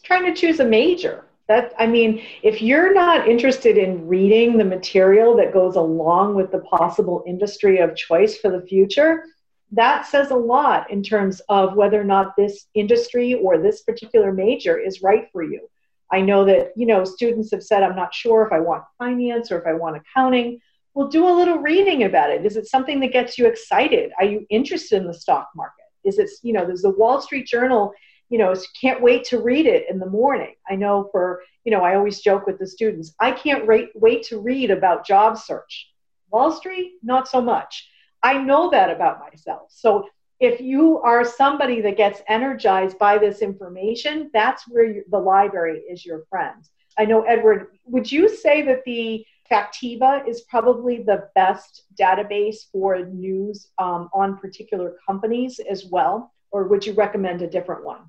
trying 0.05 0.25
to 0.25 0.35
choose 0.35 0.61
a 0.61 0.65
major 0.65 1.25
that 1.49 1.73
i 1.79 1.87
mean 1.87 2.23
if 2.43 2.63
you're 2.63 2.95
not 2.95 3.29
interested 3.29 3.77
in 3.77 4.07
reading 4.07 4.57
the 4.57 4.65
material 4.65 5.37
that 5.37 5.53
goes 5.53 5.77
along 5.77 6.35
with 6.35 6.51
the 6.53 6.61
possible 6.61 7.25
industry 7.27 7.79
of 7.79 7.97
choice 7.97 8.39
for 8.39 8.51
the 8.51 8.63
future 8.63 9.25
that 9.73 10.07
says 10.07 10.31
a 10.31 10.37
lot 10.37 10.91
in 10.91 11.03
terms 11.03 11.41
of 11.49 11.75
whether 11.75 12.01
or 12.01 12.05
not 12.05 12.37
this 12.37 12.67
industry 12.75 13.35
or 13.35 13.59
this 13.59 13.83
particular 13.83 14.31
major 14.31 14.79
is 14.79 15.03
right 15.03 15.29
for 15.33 15.43
you. 15.43 15.69
I 16.13 16.21
know 16.21 16.45
that, 16.45 16.73
you 16.77 16.85
know, 16.85 17.05
students 17.05 17.51
have 17.53 17.63
said, 17.63 17.83
I'm 17.83 17.97
not 17.97 18.15
sure 18.15 18.47
if 18.47 18.53
I 18.53 18.61
want 18.61 18.85
finance 18.99 19.51
or 19.51 19.59
if 19.59 19.67
I 19.67 19.73
want 19.73 19.97
accounting. 19.97 20.61
Well, 20.93 21.09
do 21.09 21.27
a 21.27 21.33
little 21.33 21.59
reading 21.59 22.05
about 22.05 22.31
it. 22.31 22.45
Is 22.45 22.59
it 22.59 22.67
something 22.67 23.01
that 23.01 23.15
gets 23.15 23.39
you 23.39 23.47
excited? 23.47 24.13
Are 24.19 24.27
you 24.27 24.47
interested 24.51 25.01
in 25.01 25.07
the 25.07 25.15
stock 25.15 25.49
market? 25.57 25.87
Is 26.05 26.19
it, 26.19 26.29
you 26.43 26.53
know, 26.53 26.67
there's 26.67 26.83
the 26.83 26.91
Wall 26.91 27.23
Street 27.23 27.47
Journal, 27.47 27.95
you 28.29 28.37
know, 28.37 28.55
can't 28.79 29.01
wait 29.01 29.25
to 29.25 29.41
read 29.41 29.65
it 29.65 29.87
in 29.89 29.99
the 29.99 30.07
morning. 30.07 30.55
I 30.69 30.77
know 30.77 31.09
for, 31.13 31.41
you 31.65 31.73
know, 31.73 31.81
I 31.81 31.95
always 31.95 32.21
joke 32.21 32.47
with 32.47 32.59
the 32.59 32.67
students, 32.67 33.15
I 33.21 33.33
can't 33.33 33.67
wait, 33.67 33.89
wait 33.95 34.23
to 34.25 34.39
read 34.39 34.71
about 34.71 35.07
job 35.07 35.39
search. 35.39 35.89
Wall 36.31 36.53
Street, 36.53 36.93
not 37.03 37.27
so 37.27 37.41
much 37.41 37.89
I 38.23 38.39
know 38.39 38.71
that 38.71 38.91
about 38.91 39.21
myself. 39.21 39.69
So 39.71 40.09
if 40.41 40.61
you 40.61 40.99
are 41.01 41.25
somebody 41.25 41.81
that 41.83 41.97
gets 41.97 42.21
energized 42.29 42.99
by 42.99 43.19
this 43.19 43.43
information, 43.43 44.31
that's 44.33 44.65
where 44.69 44.85
you, 44.85 45.05
the 45.11 45.19
library 45.19 45.81
is 45.89 46.05
your 46.05 46.25
friend. 46.29 46.63
I 46.99 47.05
know, 47.05 47.23
Edward, 47.23 47.69
would 47.85 48.11
you 48.11 48.29
say 48.29 48.63
that 48.63 48.83
the 48.85 49.25
Factiva 49.51 50.27
is 50.27 50.43
probably 50.43 51.03
the 51.03 51.29
best 51.35 51.85
database 52.01 52.71
for 52.71 52.99
news 53.05 53.69
um, 53.79 54.09
on 54.13 54.39
particular 54.39 54.97
companies 55.07 55.61
as 55.61 55.87
well? 55.87 56.33
Or 56.51 56.65
would 56.65 56.85
you 56.87 56.93
recommend 56.95 57.43
a 57.43 57.47
different 57.47 57.85
one? 57.85 58.01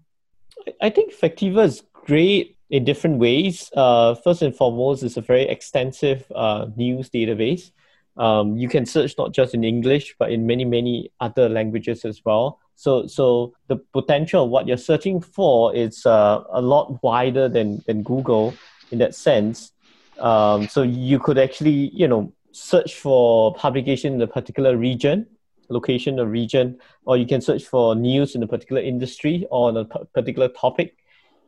I 0.81 0.89
think 0.89 1.13
Factiva 1.13 1.65
is 1.65 1.83
great 1.93 2.57
in 2.69 2.83
different 2.83 3.19
ways. 3.19 3.71
Uh, 3.75 4.15
first 4.15 4.41
and 4.41 4.55
foremost, 4.55 5.03
it's 5.03 5.17
a 5.17 5.21
very 5.21 5.43
extensive 5.43 6.31
uh, 6.33 6.67
news 6.75 7.09
database. 7.09 7.71
Um, 8.17 8.57
you 8.57 8.69
can 8.69 8.85
search 8.85 9.15
not 9.17 9.33
just 9.33 9.53
in 9.53 9.63
English, 9.63 10.15
but 10.19 10.31
in 10.31 10.45
many, 10.45 10.65
many 10.65 11.11
other 11.19 11.49
languages 11.49 12.05
as 12.05 12.21
well. 12.23 12.59
So, 12.75 13.07
so 13.07 13.53
the 13.67 13.77
potential 13.77 14.45
of 14.45 14.49
what 14.49 14.67
you're 14.67 14.77
searching 14.77 15.21
for 15.21 15.75
is 15.75 16.05
uh, 16.05 16.43
a 16.51 16.61
lot 16.61 17.01
wider 17.03 17.49
than, 17.49 17.83
than 17.87 18.03
Google 18.03 18.53
in 18.91 18.99
that 18.99 19.15
sense. 19.15 19.71
Um, 20.19 20.67
so 20.67 20.83
you 20.83 21.19
could 21.19 21.37
actually, 21.37 21.89
you 21.93 22.07
know, 22.07 22.33
search 22.51 22.95
for 22.95 23.53
publication 23.55 24.13
in 24.13 24.21
a 24.21 24.27
particular 24.27 24.77
region, 24.77 25.25
location 25.69 26.19
or 26.19 26.27
region, 26.27 26.77
or 27.05 27.17
you 27.17 27.25
can 27.25 27.41
search 27.41 27.65
for 27.65 27.95
news 27.95 28.35
in 28.35 28.43
a 28.43 28.47
particular 28.47 28.81
industry 28.81 29.47
or 29.49 29.69
on 29.69 29.77
a 29.77 29.85
p- 29.85 29.99
particular 30.13 30.49
topic. 30.49 30.95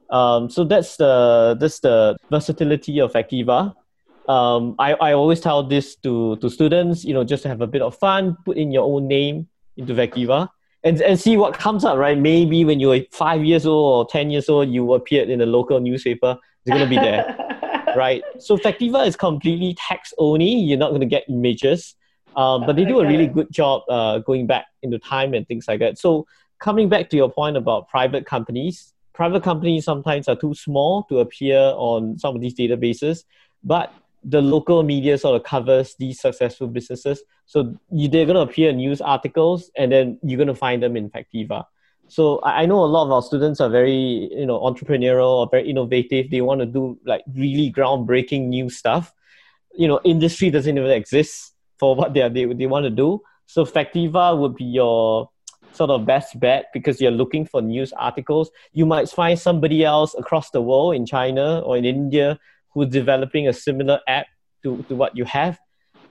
Um, 0.10 0.50
so 0.50 0.64
that's 0.64 0.98
the 0.98 1.58
that's 1.60 1.80
the 1.80 2.18
versatility 2.30 3.00
of 3.00 3.12
Factiva 3.12 3.74
um, 4.28 4.76
I, 4.80 4.94
I 4.94 5.14
always 5.14 5.40
tell 5.40 5.64
this 5.64 5.96
to, 5.98 6.38
to 6.38 6.50
students, 6.50 7.04
you 7.04 7.14
know, 7.14 7.24
just 7.24 7.44
to 7.44 7.50
have 7.50 7.62
a 7.62 7.68
bit 7.68 7.82
of 7.82 7.98
fun, 7.98 8.38
put 8.46 8.58
in 8.58 8.72
your 8.72 8.84
own 8.84 9.08
name 9.08 9.48
into 9.78 9.94
Factiva 9.94 10.50
and, 10.84 11.02
and 11.02 11.20
see 11.20 11.38
what 11.38 11.54
comes 11.54 11.84
up, 11.84 11.98
right? 11.98 12.18
Maybe 12.18 12.66
when 12.66 12.80
you're 12.80 13.02
five 13.12 13.44
years 13.44 13.66
old 13.66 14.08
or 14.08 14.10
10 14.10 14.32
years 14.32 14.50
old, 14.50 14.70
you 14.70 14.94
appeared 14.94 15.30
in 15.30 15.42
a 15.42 15.46
local 15.46 15.80
newspaper, 15.80 16.38
it's 16.66 16.72
going 16.72 16.84
to 16.84 16.90
be 16.90 16.96
there, 16.96 17.36
right? 17.96 18.24
So 18.40 18.58
Factiva 18.58 19.06
is 19.06 19.16
completely 19.16 19.76
text 19.88 20.14
only. 20.18 20.52
You're 20.52 20.78
not 20.78 20.90
going 20.90 21.02
to 21.02 21.08
get 21.08 21.24
images. 21.30 21.96
Um, 22.36 22.66
but 22.66 22.76
they 22.76 22.84
do 22.84 23.00
a 23.00 23.08
really 23.08 23.28
good 23.28 23.50
job 23.52 23.84
uh, 23.90 24.20
going 24.20 24.46
back 24.46 24.66
into 24.84 25.00
time 25.00 25.34
and 25.34 25.48
things 25.48 25.66
like 25.68 25.80
that. 25.80 25.98
So 25.98 26.28
coming 26.60 26.90
back 26.90 27.10
to 27.12 27.18
your 27.18 27.32
point 27.32 27.56
about 27.56 27.88
private 27.88 28.26
companies, 28.26 28.94
private 29.14 29.42
companies 29.42 29.86
sometimes 29.86 30.28
are 30.28 30.36
too 30.36 30.54
small 30.54 31.04
to 31.04 31.20
appear 31.20 31.58
on 31.58 32.20
some 32.20 32.36
of 32.36 32.42
these 32.42 32.54
databases, 32.54 33.24
but 33.64 33.94
the 34.28 34.42
local 34.42 34.82
media 34.82 35.18
sort 35.18 35.36
of 35.36 35.44
covers 35.44 35.96
these 36.00 36.20
successful 36.20 36.68
businesses. 36.68 37.24
So 37.46 37.76
you, 37.92 38.08
they're 38.08 38.26
going 38.26 38.36
to 38.36 38.42
appear 38.42 38.72
in 38.72 38.78
news 38.78 39.00
articles, 39.00 39.70
and 39.78 39.92
then 39.92 40.20
you're 40.24 40.38
going 40.38 40.48
to 40.48 40.56
find 40.56 40.82
them 40.82 40.98
in 40.98 41.10
Factiva. 41.12 41.66
So 42.08 42.40
I, 42.40 42.64
I 42.64 42.66
know 42.66 42.84
a 42.84 42.86
lot 42.86 43.06
of 43.06 43.12
our 43.12 43.22
students 43.22 43.62
are 43.62 43.70
very, 43.70 44.30
you 44.32 44.46
know, 44.46 44.60
entrepreneurial 44.60 45.28
or 45.28 45.48
very 45.50 45.70
innovative. 45.70 46.32
They 46.32 46.42
want 46.42 46.62
to 46.62 46.66
do 46.66 47.00
like 47.06 47.24
really 47.34 47.72
groundbreaking 47.72 48.48
new 48.48 48.70
stuff. 48.70 49.14
You 49.76 49.88
know, 49.88 50.00
industry 50.04 50.50
doesn't 50.50 50.76
even 50.78 50.92
exist 50.92 51.54
for 51.78 51.96
what 51.96 52.14
they 52.14 52.22
are, 52.22 52.30
they 52.30 52.46
they 52.46 52.66
want 52.66 52.86
to 52.86 52.90
do. 52.90 53.22
So 53.46 53.66
Factiva 53.66 54.38
would 54.40 54.56
be 54.56 54.64
your 54.66 55.30
sort 55.74 55.90
of 55.90 56.06
best 56.06 56.40
bet 56.40 56.68
because 56.74 57.02
you're 57.02 57.12
looking 57.12 57.46
for 57.46 57.62
news 57.62 57.92
articles. 57.94 58.50
You 58.72 58.86
might 58.86 59.10
find 59.10 59.38
somebody 59.38 59.84
else 59.84 60.16
across 60.18 60.50
the 60.50 60.62
world 60.62 60.96
in 60.96 61.06
China 61.06 61.60
or 61.60 61.78
in 61.78 61.86
India 61.86 62.40
who's 62.76 62.90
developing 62.90 63.48
a 63.48 63.54
similar 63.54 64.00
app 64.08 64.28
to, 64.64 64.84
to 64.90 64.96
what 64.96 65.18
you 65.18 65.26
have. 65.26 65.58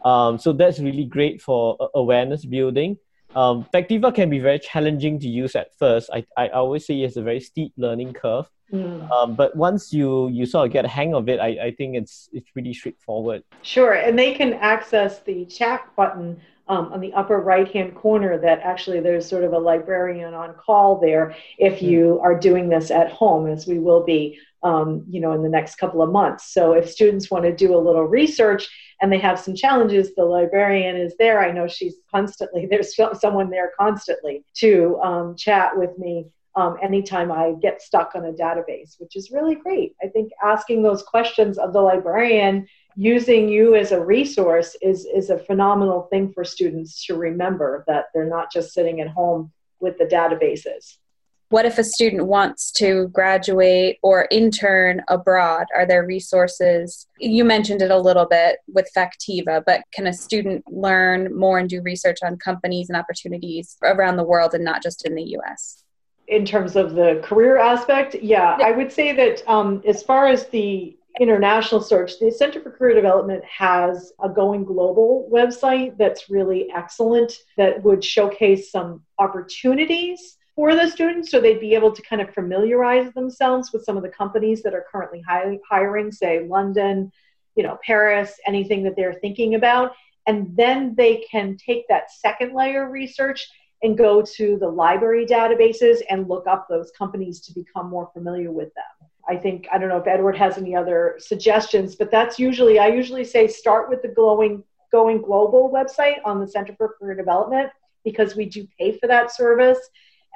Um, 0.04 0.38
so 0.38 0.52
that's 0.52 0.80
really 0.80 1.04
great 1.04 1.40
for 1.40 1.90
awareness 1.94 2.44
building. 2.44 2.96
Um, 3.36 3.66
Factiva 3.72 4.14
can 4.14 4.30
be 4.30 4.38
very 4.38 4.58
challenging 4.58 5.18
to 5.20 5.28
use 5.28 5.56
at 5.56 5.76
first. 5.78 6.10
I, 6.12 6.24
I 6.36 6.48
always 6.48 6.86
say 6.86 7.00
it's 7.00 7.16
a 7.16 7.22
very 7.22 7.40
steep 7.40 7.72
learning 7.76 8.12
curve. 8.14 8.48
Mm. 8.72 9.10
Um, 9.10 9.34
but 9.34 9.54
once 9.56 9.92
you, 9.92 10.28
you 10.28 10.46
sort 10.46 10.66
of 10.66 10.72
get 10.72 10.84
a 10.84 10.88
hang 10.88 11.14
of 11.14 11.28
it, 11.28 11.40
I, 11.40 11.66
I 11.66 11.70
think 11.72 11.96
it's, 11.96 12.28
it's 12.32 12.48
pretty 12.50 12.72
straightforward. 12.72 13.42
Sure. 13.62 13.94
And 13.94 14.18
they 14.18 14.34
can 14.34 14.54
access 14.54 15.20
the 15.20 15.44
chat 15.46 15.88
button 15.96 16.40
um, 16.68 16.92
on 16.92 17.00
the 17.00 17.12
upper 17.12 17.40
right 17.40 17.70
hand 17.70 17.94
corner 17.94 18.38
that 18.38 18.60
actually 18.60 19.00
there's 19.00 19.28
sort 19.28 19.44
of 19.44 19.52
a 19.52 19.58
librarian 19.58 20.32
on 20.32 20.54
call 20.54 20.98
there 20.98 21.34
if 21.58 21.80
hmm. 21.80 21.86
you 21.86 22.20
are 22.22 22.38
doing 22.38 22.68
this 22.68 22.90
at 22.90 23.10
home, 23.10 23.46
as 23.46 23.66
we 23.66 23.78
will 23.78 24.04
be, 24.04 24.38
um, 24.64 25.04
you 25.08 25.20
know, 25.20 25.32
in 25.32 25.42
the 25.42 25.48
next 25.48 25.76
couple 25.76 26.02
of 26.02 26.10
months. 26.10 26.52
So 26.52 26.72
if 26.72 26.90
students 26.90 27.30
want 27.30 27.44
to 27.44 27.54
do 27.54 27.76
a 27.76 27.78
little 27.78 28.04
research 28.04 28.68
and 29.00 29.12
they 29.12 29.18
have 29.18 29.38
some 29.38 29.54
challenges, 29.54 30.14
the 30.14 30.24
librarian 30.24 30.96
is 30.96 31.14
there. 31.18 31.40
I 31.40 31.52
know 31.52 31.68
she's 31.68 31.96
constantly, 32.10 32.66
there's 32.70 32.96
someone 33.20 33.50
there 33.50 33.72
constantly 33.78 34.44
to 34.54 34.98
um, 35.02 35.36
chat 35.36 35.76
with 35.76 35.96
me 35.98 36.26
um, 36.56 36.76
anytime 36.82 37.30
I 37.30 37.54
get 37.60 37.82
stuck 37.82 38.12
on 38.14 38.24
a 38.24 38.32
database, 38.32 38.94
which 38.98 39.16
is 39.16 39.30
really 39.30 39.56
great. 39.56 39.94
I 40.02 40.06
think 40.06 40.32
asking 40.42 40.82
those 40.82 41.02
questions 41.02 41.58
of 41.58 41.72
the 41.72 41.80
librarian 41.80 42.66
using 42.96 43.48
you 43.48 43.74
as 43.74 43.90
a 43.90 44.02
resource 44.02 44.76
is, 44.80 45.04
is 45.04 45.30
a 45.30 45.38
phenomenal 45.38 46.02
thing 46.10 46.32
for 46.32 46.44
students 46.44 47.04
to 47.06 47.16
remember 47.16 47.84
that 47.88 48.06
they're 48.14 48.28
not 48.28 48.52
just 48.52 48.72
sitting 48.72 49.00
at 49.00 49.08
home 49.08 49.52
with 49.80 49.98
the 49.98 50.04
databases. 50.04 50.98
What 51.54 51.66
if 51.66 51.78
a 51.78 51.84
student 51.84 52.26
wants 52.26 52.72
to 52.78 53.06
graduate 53.12 54.00
or 54.02 54.26
intern 54.32 55.02
abroad? 55.06 55.66
Are 55.72 55.86
there 55.86 56.04
resources? 56.04 57.06
You 57.20 57.44
mentioned 57.44 57.80
it 57.80 57.92
a 57.92 57.96
little 57.96 58.26
bit 58.26 58.58
with 58.66 58.90
Factiva, 58.92 59.62
but 59.64 59.82
can 59.92 60.08
a 60.08 60.12
student 60.12 60.64
learn 60.66 61.32
more 61.32 61.60
and 61.60 61.70
do 61.70 61.80
research 61.80 62.18
on 62.24 62.38
companies 62.38 62.90
and 62.90 62.96
opportunities 62.96 63.76
around 63.84 64.16
the 64.16 64.24
world 64.24 64.52
and 64.54 64.64
not 64.64 64.82
just 64.82 65.06
in 65.06 65.14
the 65.14 65.36
US? 65.38 65.84
In 66.26 66.44
terms 66.44 66.74
of 66.74 66.96
the 66.96 67.20
career 67.22 67.56
aspect, 67.56 68.16
yeah, 68.16 68.58
I 68.60 68.72
would 68.72 68.90
say 68.90 69.12
that 69.12 69.48
um, 69.48 69.80
as 69.86 70.02
far 70.02 70.26
as 70.26 70.48
the 70.48 70.96
international 71.20 71.80
search, 71.80 72.18
the 72.18 72.32
Center 72.32 72.60
for 72.62 72.72
Career 72.72 72.96
Development 72.96 73.44
has 73.44 74.12
a 74.20 74.28
Going 74.28 74.64
Global 74.64 75.30
website 75.32 75.96
that's 75.98 76.28
really 76.28 76.66
excellent 76.74 77.32
that 77.56 77.80
would 77.84 78.02
showcase 78.02 78.72
some 78.72 79.02
opportunities 79.20 80.36
for 80.54 80.74
the 80.74 80.88
students 80.88 81.30
so 81.30 81.40
they'd 81.40 81.60
be 81.60 81.74
able 81.74 81.92
to 81.92 82.02
kind 82.02 82.22
of 82.22 82.32
familiarize 82.32 83.12
themselves 83.12 83.72
with 83.72 83.84
some 83.84 83.96
of 83.96 84.02
the 84.02 84.08
companies 84.08 84.62
that 84.62 84.74
are 84.74 84.86
currently 84.90 85.22
hiring, 85.68 86.12
say 86.12 86.46
London, 86.46 87.10
you 87.56 87.62
know, 87.62 87.78
Paris, 87.84 88.38
anything 88.46 88.82
that 88.84 88.94
they're 88.96 89.14
thinking 89.14 89.54
about. 89.54 89.92
And 90.26 90.56
then 90.56 90.94
they 90.96 91.24
can 91.30 91.56
take 91.56 91.86
that 91.88 92.10
second 92.10 92.54
layer 92.54 92.86
of 92.86 92.92
research 92.92 93.46
and 93.82 93.98
go 93.98 94.22
to 94.22 94.56
the 94.58 94.68
library 94.68 95.26
databases 95.26 95.98
and 96.08 96.28
look 96.28 96.46
up 96.46 96.66
those 96.68 96.90
companies 96.96 97.40
to 97.40 97.52
become 97.52 97.90
more 97.90 98.08
familiar 98.14 98.50
with 98.50 98.72
them. 98.74 99.08
I 99.28 99.36
think 99.36 99.66
I 99.72 99.78
don't 99.78 99.88
know 99.88 99.98
if 99.98 100.06
Edward 100.06 100.36
has 100.36 100.56
any 100.56 100.74
other 100.74 101.16
suggestions, 101.18 101.96
but 101.96 102.10
that's 102.10 102.38
usually 102.38 102.78
I 102.78 102.88
usually 102.88 103.24
say 103.24 103.46
start 103.46 103.88
with 103.88 104.02
the 104.02 104.08
glowing 104.08 104.62
going 104.92 105.20
global 105.20 105.70
website 105.70 106.18
on 106.24 106.40
the 106.40 106.48
Center 106.48 106.74
for 106.76 106.94
Career 106.98 107.14
Development 107.14 107.70
because 108.04 108.36
we 108.36 108.46
do 108.46 108.66
pay 108.78 108.96
for 108.98 109.06
that 109.06 109.34
service 109.34 109.78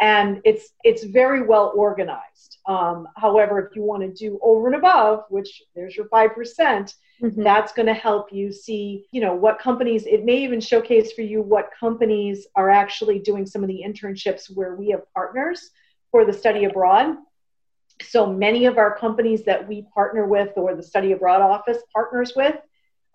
and 0.00 0.40
it's 0.44 0.72
it's 0.84 1.04
very 1.04 1.42
well 1.42 1.72
organized. 1.74 2.58
Um, 2.66 3.08
however, 3.16 3.58
if 3.60 3.74
you 3.74 3.82
want 3.82 4.02
to 4.02 4.12
do 4.12 4.38
over 4.42 4.66
and 4.66 4.76
above, 4.76 5.24
which 5.28 5.62
there's 5.74 5.96
your 5.96 6.08
five 6.08 6.34
percent, 6.34 6.94
mm-hmm. 7.22 7.42
that's 7.42 7.72
going 7.72 7.86
to 7.86 7.94
help 7.94 8.32
you 8.32 8.52
see, 8.52 9.06
you 9.10 9.20
know, 9.20 9.34
what 9.34 9.58
companies. 9.58 10.06
It 10.06 10.24
may 10.24 10.38
even 10.38 10.60
showcase 10.60 11.12
for 11.12 11.22
you 11.22 11.42
what 11.42 11.70
companies 11.78 12.46
are 12.54 12.70
actually 12.70 13.18
doing 13.18 13.46
some 13.46 13.62
of 13.62 13.68
the 13.68 13.82
internships 13.86 14.54
where 14.54 14.74
we 14.76 14.90
have 14.90 15.02
partners 15.14 15.70
for 16.10 16.24
the 16.24 16.32
study 16.32 16.64
abroad 16.64 17.16
so 18.02 18.26
many 18.26 18.66
of 18.66 18.78
our 18.78 18.96
companies 18.96 19.44
that 19.44 19.66
we 19.66 19.82
partner 19.94 20.26
with 20.26 20.50
or 20.56 20.74
the 20.74 20.82
study 20.82 21.12
abroad 21.12 21.40
office 21.40 21.78
partners 21.92 22.32
with 22.36 22.56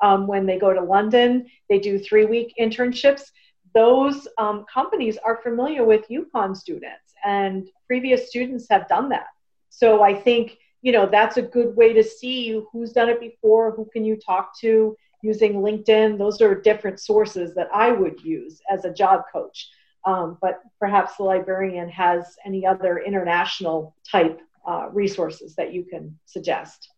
um, 0.02 0.28
when 0.28 0.46
they 0.46 0.60
go 0.60 0.74
to 0.74 0.82
london 0.82 1.46
they 1.70 1.80
do 1.80 1.98
three 2.00 2.26
week 2.26 2.54
internships 2.60 3.32
those 3.74 4.28
um, 4.38 4.66
companies 4.72 5.18
are 5.18 5.42
familiar 5.42 5.84
with 5.84 6.08
UConn 6.10 6.56
students 6.56 7.14
and 7.24 7.70
previous 7.88 8.30
students 8.30 8.68
have 8.70 8.88
done 8.88 9.10
that. 9.10 9.28
So 9.70 10.04
i 10.04 10.14
think 10.14 10.58
you 10.82 10.92
know 10.92 11.08
that's 11.08 11.38
a 11.38 11.42
good 11.42 11.76
way 11.76 11.94
to 11.94 12.04
see 12.04 12.62
who's 12.72 12.92
done 12.94 13.10
it 13.10 13.20
before 13.20 13.72
who 13.72 13.86
can 13.92 14.04
you 14.06 14.16
talk 14.16 14.58
to 14.60 14.96
using 15.22 15.54
linkedin. 15.54 16.18
Those 16.18 16.42
are 16.42 16.54
different 16.54 17.00
sources 17.00 17.56
that 17.56 17.70
i 17.74 17.92
would 17.92 18.22
use 18.22 18.62
as 18.70 18.86
a 18.86 18.94
job 18.94 19.22
coach. 19.32 19.70
Um, 20.06 20.38
but 20.42 20.60
perhaps 20.80 21.16
the 21.16 21.24
librarian 21.24 21.88
has 21.90 22.36
any 22.46 22.66
other 22.66 23.00
international 23.00 23.96
type 24.10 24.42
uh, 24.68 24.90
resources 24.92 25.56
that 25.56 25.74
you 25.74 25.84
can 25.86 26.20
suggest. 26.26 26.90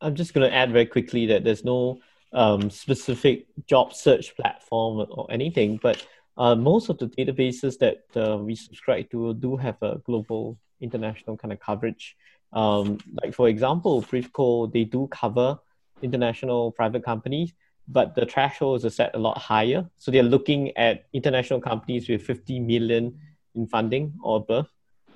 I'm 0.00 0.14
just 0.14 0.32
going 0.32 0.48
to 0.48 0.54
add 0.54 0.72
very 0.72 0.86
quickly 0.86 1.26
that 1.26 1.44
there's 1.44 1.64
no 1.64 1.98
um, 2.32 2.70
specific 2.70 3.46
job 3.66 3.94
search 3.94 4.36
platform 4.36 5.06
or 5.10 5.26
anything, 5.30 5.78
but 5.82 6.06
uh, 6.36 6.54
most 6.54 6.88
of 6.88 6.98
the 6.98 7.06
databases 7.08 7.78
that 7.78 8.04
uh, 8.16 8.38
we 8.38 8.54
subscribe 8.54 9.10
to 9.10 9.34
do 9.34 9.56
have 9.56 9.76
a 9.82 9.98
global, 10.06 10.56
international 10.80 11.36
kind 11.36 11.52
of 11.52 11.58
coverage. 11.58 12.16
Um, 12.52 12.98
like 13.22 13.34
for 13.34 13.48
example, 13.48 14.02
Privco, 14.02 14.72
they 14.72 14.84
do 14.84 15.08
cover 15.10 15.58
international 16.00 16.70
private 16.72 17.04
companies, 17.04 17.52
but 17.88 18.14
the 18.14 18.24
thresholds 18.24 18.84
are 18.84 18.90
set 18.90 19.14
a 19.14 19.18
lot 19.18 19.36
higher. 19.38 19.88
So 19.96 20.10
they're 20.10 20.22
looking 20.22 20.76
at 20.76 21.06
international 21.12 21.60
companies 21.60 22.08
with 22.08 22.22
50 22.22 22.60
million 22.60 23.18
in 23.54 23.66
funding 23.66 24.14
or 24.22 24.36
above. 24.36 24.68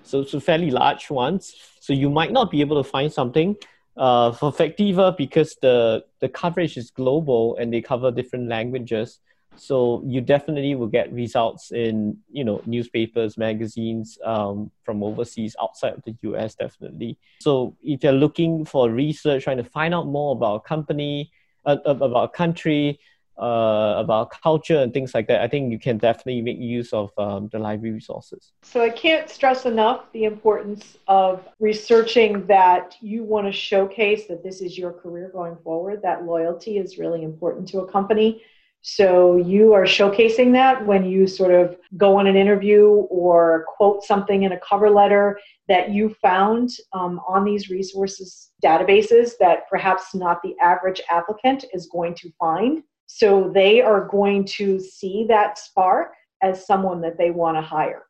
So, 0.02 0.24
so 0.24 0.40
fairly 0.40 0.70
large 0.70 1.08
ones. 1.08 1.54
So 1.80 1.92
you 1.92 2.10
might 2.10 2.32
not 2.32 2.50
be 2.50 2.60
able 2.60 2.82
to 2.82 2.88
find 2.88 3.12
something 3.12 3.56
uh, 3.96 4.32
for 4.32 4.52
Factiva 4.52 5.16
because 5.16 5.56
the, 5.60 6.04
the 6.20 6.28
coverage 6.28 6.76
is 6.76 6.90
global 6.90 7.56
and 7.56 7.72
they 7.72 7.80
cover 7.80 8.10
different 8.10 8.48
languages. 8.48 9.20
So 9.56 10.02
you 10.06 10.20
definitely 10.20 10.74
will 10.74 10.86
get 10.86 11.12
results 11.12 11.72
in 11.72 12.16
you 12.30 12.44
know 12.44 12.62
newspapers, 12.64 13.36
magazines 13.36 14.18
um, 14.24 14.70
from 14.82 15.02
overseas, 15.02 15.54
outside 15.60 15.94
of 15.94 16.02
the 16.04 16.16
US, 16.22 16.54
definitely. 16.54 17.18
So 17.40 17.76
if 17.82 18.02
you're 18.02 18.12
looking 18.12 18.64
for 18.64 18.90
research, 18.90 19.44
trying 19.44 19.58
to 19.58 19.64
find 19.64 19.94
out 19.94 20.06
more 20.06 20.32
about 20.32 20.56
a 20.56 20.60
company, 20.60 21.30
uh, 21.66 21.76
about 21.84 22.24
a 22.24 22.28
country, 22.28 22.98
uh, 23.38 23.94
about 23.96 24.30
culture 24.42 24.78
and 24.78 24.92
things 24.92 25.14
like 25.14 25.26
that, 25.28 25.40
I 25.40 25.48
think 25.48 25.72
you 25.72 25.78
can 25.78 25.98
definitely 25.98 26.42
make 26.42 26.58
use 26.58 26.92
of 26.92 27.10
um, 27.18 27.48
the 27.50 27.58
library 27.58 27.94
resources. 27.94 28.52
So 28.62 28.82
I 28.82 28.90
can't 28.90 29.28
stress 29.28 29.66
enough 29.66 30.04
the 30.12 30.24
importance 30.24 30.98
of 31.08 31.46
researching 31.58 32.46
that 32.46 32.96
you 33.00 33.24
want 33.24 33.46
to 33.46 33.52
showcase 33.52 34.26
that 34.28 34.42
this 34.42 34.60
is 34.60 34.76
your 34.76 34.92
career 34.92 35.30
going 35.32 35.56
forward. 35.64 36.00
That 36.02 36.24
loyalty 36.24 36.78
is 36.78 36.98
really 36.98 37.22
important 37.22 37.68
to 37.68 37.80
a 37.80 37.90
company. 37.90 38.42
So 38.82 39.36
you 39.36 39.72
are 39.74 39.84
showcasing 39.84 40.52
that 40.52 40.84
when 40.84 41.04
you 41.04 41.28
sort 41.28 41.54
of 41.54 41.76
go 41.96 42.16
on 42.16 42.26
an 42.26 42.34
interview 42.34 42.88
or 43.10 43.64
quote 43.76 44.02
something 44.02 44.42
in 44.42 44.52
a 44.52 44.58
cover 44.58 44.90
letter 44.90 45.38
that 45.68 45.90
you 45.90 46.16
found 46.20 46.70
um, 46.92 47.20
on 47.28 47.44
these 47.44 47.70
resources 47.70 48.50
databases 48.62 49.32
that 49.38 49.68
perhaps 49.70 50.16
not 50.16 50.42
the 50.42 50.56
average 50.60 51.00
applicant 51.08 51.64
is 51.72 51.86
going 51.86 52.14
to 52.16 52.30
find. 52.40 52.82
So 53.14 53.50
they 53.52 53.82
are 53.82 54.08
going 54.08 54.46
to 54.56 54.80
see 54.80 55.26
that 55.28 55.58
spark 55.58 56.14
as 56.42 56.66
someone 56.66 57.02
that 57.02 57.18
they 57.18 57.30
want 57.30 57.58
to 57.58 57.60
hire. 57.60 58.06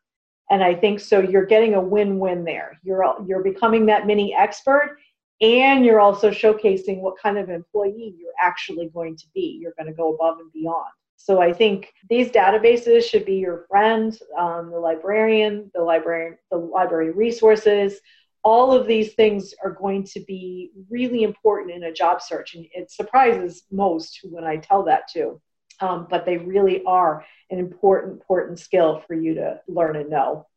And 0.49 0.63
I 0.63 0.75
think 0.75 1.01
so 1.01 1.19
you're 1.19 1.45
getting 1.45 1.73
a 1.73 1.81
win-win 1.81 2.45
there. 2.45 2.79
You're 2.83 3.03
you're 3.27 3.43
becoming 3.43 3.85
that 3.87 4.07
mini 4.07 4.33
expert 4.33 4.97
and 5.41 5.83
you're 5.83 5.99
also 5.99 6.31
showcasing 6.31 7.01
what 7.01 7.19
kind 7.21 7.37
of 7.37 7.49
employee 7.49 8.15
you're 8.17 8.31
actually 8.41 8.89
going 8.93 9.17
to 9.17 9.25
be. 9.35 9.59
You're 9.61 9.73
going 9.77 9.87
to 9.87 9.93
go 9.93 10.13
above 10.13 10.39
and 10.39 10.51
beyond. 10.53 10.89
So 11.17 11.41
I 11.41 11.51
think 11.51 11.93
these 12.09 12.29
databases 12.29 13.03
should 13.03 13.25
be 13.25 13.35
your 13.35 13.65
friend, 13.69 14.17
um, 14.37 14.71
the 14.71 14.79
librarian, 14.79 15.69
the 15.73 15.81
librarian, 15.81 16.37
the 16.49 16.57
library 16.57 17.11
resources, 17.11 17.99
all 18.43 18.73
of 18.73 18.87
these 18.87 19.13
things 19.13 19.53
are 19.63 19.71
going 19.71 20.03
to 20.03 20.19
be 20.21 20.71
really 20.89 21.23
important 21.23 21.71
in 21.71 21.83
a 21.83 21.93
job 21.93 22.21
search. 22.21 22.55
And 22.55 22.65
it 22.73 22.91
surprises 22.91 23.63
most 23.71 24.19
when 24.23 24.43
I 24.43 24.57
tell 24.57 24.83
that 24.83 25.07
to. 25.13 25.41
Um, 25.79 26.07
but 26.09 26.25
they 26.25 26.37
really 26.37 26.83
are 26.85 27.25
an 27.49 27.59
important, 27.59 28.13
important 28.13 28.59
skill 28.59 29.03
for 29.07 29.15
you 29.15 29.33
to 29.35 29.59
learn 29.67 29.95
and 29.95 30.09
know. 30.09 30.47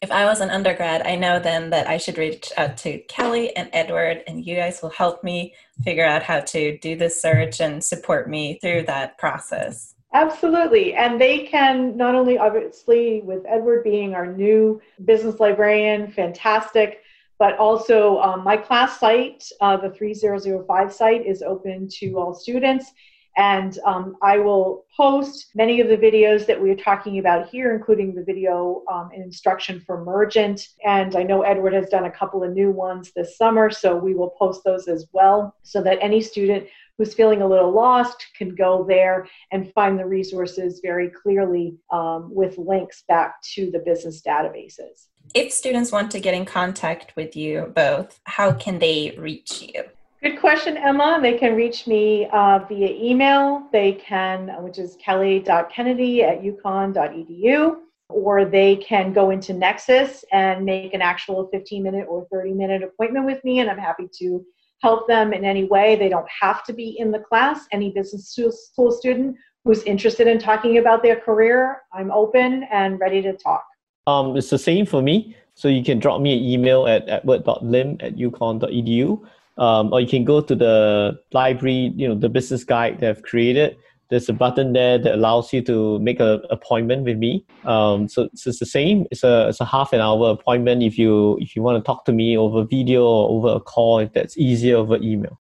If 0.00 0.10
I 0.10 0.24
was 0.24 0.40
an 0.40 0.50
undergrad, 0.50 1.02
I 1.02 1.14
know 1.14 1.38
then 1.38 1.70
that 1.70 1.86
I 1.86 1.96
should 1.96 2.18
reach 2.18 2.50
out 2.56 2.76
to 2.78 2.98
Kelly 3.02 3.54
and 3.54 3.70
Edward, 3.72 4.24
and 4.26 4.44
you 4.44 4.56
guys 4.56 4.82
will 4.82 4.90
help 4.90 5.22
me 5.22 5.54
figure 5.84 6.04
out 6.04 6.24
how 6.24 6.40
to 6.40 6.76
do 6.78 6.96
this 6.96 7.22
search 7.22 7.60
and 7.60 7.84
support 7.84 8.28
me 8.28 8.58
through 8.60 8.82
that 8.84 9.16
process. 9.18 9.94
Absolutely. 10.12 10.94
And 10.94 11.20
they 11.20 11.46
can 11.46 11.96
not 11.96 12.14
only, 12.16 12.36
obviously, 12.36 13.22
with 13.22 13.44
Edward 13.46 13.84
being 13.84 14.14
our 14.14 14.26
new 14.26 14.82
business 15.04 15.38
librarian, 15.38 16.10
fantastic 16.10 17.01
but 17.42 17.58
also 17.58 18.20
um, 18.20 18.44
my 18.44 18.56
class 18.56 19.00
site, 19.00 19.42
uh, 19.60 19.76
the 19.76 19.90
3005 19.90 20.92
site, 20.92 21.26
is 21.26 21.42
open 21.42 21.88
to 21.88 22.16
all 22.16 22.32
students. 22.32 22.92
And 23.36 23.76
um, 23.84 24.14
I 24.22 24.38
will 24.38 24.84
post 24.96 25.50
many 25.56 25.80
of 25.80 25.88
the 25.88 25.96
videos 25.96 26.46
that 26.46 26.62
we 26.62 26.70
are 26.70 26.76
talking 26.76 27.18
about 27.18 27.48
here, 27.48 27.74
including 27.74 28.14
the 28.14 28.22
video 28.22 28.84
um, 28.88 29.10
instruction 29.12 29.82
for 29.84 30.04
Mergent. 30.04 30.68
And 30.86 31.16
I 31.16 31.24
know 31.24 31.42
Edward 31.42 31.72
has 31.72 31.88
done 31.88 32.04
a 32.04 32.12
couple 32.12 32.44
of 32.44 32.52
new 32.52 32.70
ones 32.70 33.10
this 33.16 33.36
summer, 33.36 33.70
so 33.70 33.96
we 33.96 34.14
will 34.14 34.30
post 34.38 34.62
those 34.64 34.86
as 34.86 35.08
well 35.12 35.56
so 35.64 35.82
that 35.82 35.98
any 36.00 36.20
student 36.20 36.68
who's 37.02 37.14
feeling 37.14 37.42
a 37.42 37.46
little 37.46 37.72
lost 37.72 38.26
can 38.38 38.54
go 38.54 38.84
there 38.88 39.26
and 39.50 39.72
find 39.72 39.98
the 39.98 40.06
resources 40.06 40.80
very 40.80 41.10
clearly 41.10 41.76
um, 41.90 42.32
with 42.32 42.56
links 42.58 43.02
back 43.08 43.42
to 43.42 43.72
the 43.72 43.80
business 43.80 44.22
databases. 44.22 45.08
If 45.34 45.52
students 45.52 45.90
want 45.90 46.12
to 46.12 46.20
get 46.20 46.34
in 46.34 46.44
contact 46.44 47.12
with 47.16 47.34
you 47.34 47.72
both, 47.74 48.20
how 48.24 48.52
can 48.52 48.78
they 48.78 49.16
reach 49.18 49.62
you? 49.62 49.82
Good 50.22 50.38
question, 50.38 50.76
Emma. 50.76 51.18
They 51.20 51.36
can 51.36 51.56
reach 51.56 51.88
me 51.88 52.28
uh, 52.32 52.60
via 52.68 52.90
email. 52.90 53.66
They 53.72 53.94
can, 53.94 54.62
which 54.62 54.78
is 54.78 54.96
kelly.kennedy 55.04 56.22
at 56.22 56.40
uconn.edu, 56.42 57.76
or 58.10 58.44
they 58.44 58.76
can 58.76 59.12
go 59.12 59.30
into 59.30 59.52
Nexus 59.52 60.24
and 60.30 60.64
make 60.64 60.94
an 60.94 61.02
actual 61.02 61.48
15 61.52 61.82
minute 61.82 62.06
or 62.08 62.28
30 62.30 62.52
minute 62.52 62.84
appointment 62.84 63.26
with 63.26 63.42
me, 63.42 63.58
and 63.58 63.68
I'm 63.68 63.78
happy 63.78 64.08
to 64.20 64.44
help 64.82 65.06
them 65.06 65.32
in 65.32 65.44
any 65.44 65.64
way. 65.64 65.96
They 65.96 66.08
don't 66.08 66.28
have 66.40 66.64
to 66.64 66.72
be 66.72 66.96
in 66.98 67.10
the 67.10 67.20
class. 67.20 67.66
Any 67.72 67.90
business 67.90 68.34
school 68.34 68.92
student 68.92 69.36
who's 69.64 69.82
interested 69.84 70.26
in 70.26 70.38
talking 70.38 70.78
about 70.78 71.02
their 71.02 71.16
career, 71.16 71.82
I'm 71.92 72.10
open 72.10 72.64
and 72.70 72.98
ready 72.98 73.22
to 73.22 73.32
talk. 73.32 73.64
Um, 74.06 74.36
it's 74.36 74.50
the 74.50 74.58
same 74.58 74.86
for 74.86 75.00
me. 75.00 75.36
So 75.54 75.68
you 75.68 75.84
can 75.84 75.98
drop 75.98 76.20
me 76.20 76.36
an 76.36 76.42
email 76.42 76.86
at 76.86 77.08
edward.lim 77.08 77.98
at 78.00 78.16
uconn.edu 78.16 79.22
um, 79.58 79.92
or 79.92 80.00
you 80.00 80.08
can 80.08 80.24
go 80.24 80.40
to 80.40 80.54
the 80.54 81.20
library, 81.32 81.92
you 81.96 82.08
know, 82.08 82.14
the 82.14 82.28
business 82.28 82.64
guide 82.64 83.00
they've 83.00 83.22
created. 83.22 83.76
There's 84.12 84.28
a 84.28 84.34
button 84.34 84.74
there 84.74 84.98
that 84.98 85.14
allows 85.14 85.54
you 85.54 85.62
to 85.62 85.98
make 86.00 86.20
an 86.20 86.42
appointment 86.50 87.04
with 87.04 87.16
me. 87.16 87.46
Um, 87.64 88.08
so, 88.08 88.28
so, 88.34 88.50
it's 88.50 88.58
the 88.58 88.66
same. 88.66 89.06
It's 89.10 89.24
a 89.24 89.48
it's 89.48 89.58
a 89.58 89.64
half 89.64 89.94
an 89.94 90.02
hour 90.02 90.28
appointment 90.28 90.82
if 90.82 90.98
you 90.98 91.38
if 91.40 91.56
you 91.56 91.62
want 91.62 91.82
to 91.82 91.86
talk 91.86 92.04
to 92.04 92.12
me 92.12 92.36
over 92.36 92.62
video 92.62 93.06
or 93.06 93.30
over 93.30 93.56
a 93.56 93.60
call. 93.60 94.00
If 94.00 94.12
that's 94.12 94.36
easier 94.36 94.76
over 94.76 94.98
email. 94.98 95.40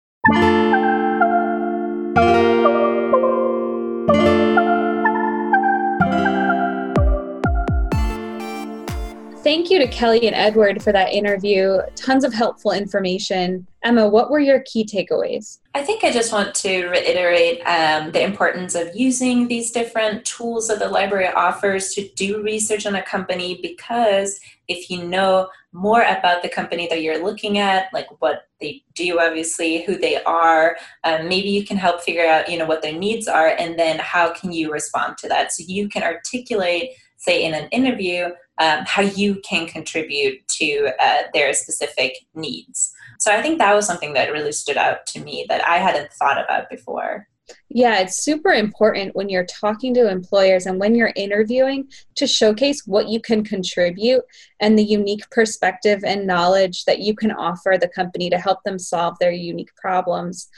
Thank 9.51 9.69
you 9.69 9.81
to 9.81 9.89
Kelly 9.89 10.29
and 10.29 10.37
Edward 10.37 10.81
for 10.81 10.93
that 10.93 11.13
interview. 11.13 11.79
Tons 11.97 12.23
of 12.23 12.33
helpful 12.33 12.71
information. 12.71 13.67
Emma, 13.83 14.09
what 14.09 14.31
were 14.31 14.39
your 14.39 14.61
key 14.61 14.85
takeaways? 14.85 15.59
I 15.75 15.83
think 15.83 16.05
I 16.05 16.13
just 16.13 16.33
want 16.33 16.55
to 16.55 16.87
reiterate 16.87 17.61
um, 17.67 18.13
the 18.13 18.23
importance 18.23 18.77
of 18.77 18.95
using 18.95 19.49
these 19.49 19.73
different 19.73 20.25
tools 20.25 20.69
that 20.69 20.79
the 20.79 20.89
library 20.89 21.27
offers 21.27 21.93
to 21.95 22.09
do 22.15 22.45
research 22.45 22.87
on 22.87 22.95
a 22.95 23.03
company 23.03 23.59
because 23.61 24.39
if 24.69 24.89
you 24.89 25.03
know 25.03 25.49
more 25.73 26.03
about 26.03 26.43
the 26.43 26.49
company 26.49 26.87
that 26.87 27.03
you're 27.03 27.21
looking 27.21 27.59
at, 27.59 27.93
like 27.93 28.07
what 28.21 28.43
they 28.61 28.85
do, 28.95 29.19
obviously, 29.19 29.83
who 29.83 29.97
they 29.97 30.23
are, 30.23 30.77
um, 31.03 31.29
maybe 31.29 31.49
you 31.49 31.67
can 31.67 31.77
help 31.77 32.03
figure 32.03 32.25
out, 32.25 32.49
you 32.49 32.57
know, 32.57 32.67
what 32.67 32.83
their 32.83 32.97
needs 32.97 33.27
are, 33.27 33.49
and 33.49 33.77
then 33.77 33.99
how 33.99 34.33
can 34.33 34.53
you 34.53 34.71
respond 34.71 35.19
to 35.19 35.29
that? 35.29 35.51
So 35.51 35.65
you 35.67 35.89
can 35.89 36.05
articulate, 36.05 36.91
say, 37.17 37.45
in 37.45 37.53
an 37.53 37.69
interview, 37.71 38.29
um, 38.61 38.85
how 38.87 39.03
you 39.03 39.41
can 39.43 39.67
contribute 39.67 40.47
to 40.47 40.91
uh, 41.01 41.23
their 41.35 41.53
specific 41.53 42.15
needs. 42.35 42.93
So 43.19 43.33
I 43.33 43.43
think 43.43 43.59
that 43.59 43.75
was 43.75 43.87
something 43.87 44.13
that 44.13 44.33
really 44.33 44.53
stood 44.53 44.77
out 44.77 45.07
to 45.09 45.21
me 45.21 45.47
that 45.49 45.67
I 45.67 45.79
hadn't 45.79 46.13
thought 46.13 46.43
about 46.43 46.71
before. 46.71 47.27
Yeah, 47.69 47.99
it's 47.99 48.23
super 48.23 48.53
important 48.53 49.17
when 49.17 49.29
you're 49.29 49.47
talking 49.47 49.95
to 49.95 50.09
employers 50.09 50.67
and 50.67 50.79
when 50.79 50.95
you're 50.95 51.13
interviewing 51.17 51.89
to 52.17 52.27
showcase 52.27 52.83
what 52.87 53.09
you 53.09 53.21
can 53.21 53.43
contribute 53.43 54.23
and 54.61 54.79
the 54.79 54.85
unique 54.85 55.29
perspective 55.31 56.05
and 56.05 56.27
knowledge 56.27 56.85
that 56.85 57.01
you 57.01 57.15
can 57.15 57.33
offer 57.33 57.77
the 57.81 57.89
company 57.89 58.31
to 58.31 58.39
help 58.39 58.63
them 58.65 58.79
solve 58.79 59.17
their 59.19 59.33
unique 59.33 59.75
problems 59.75 60.49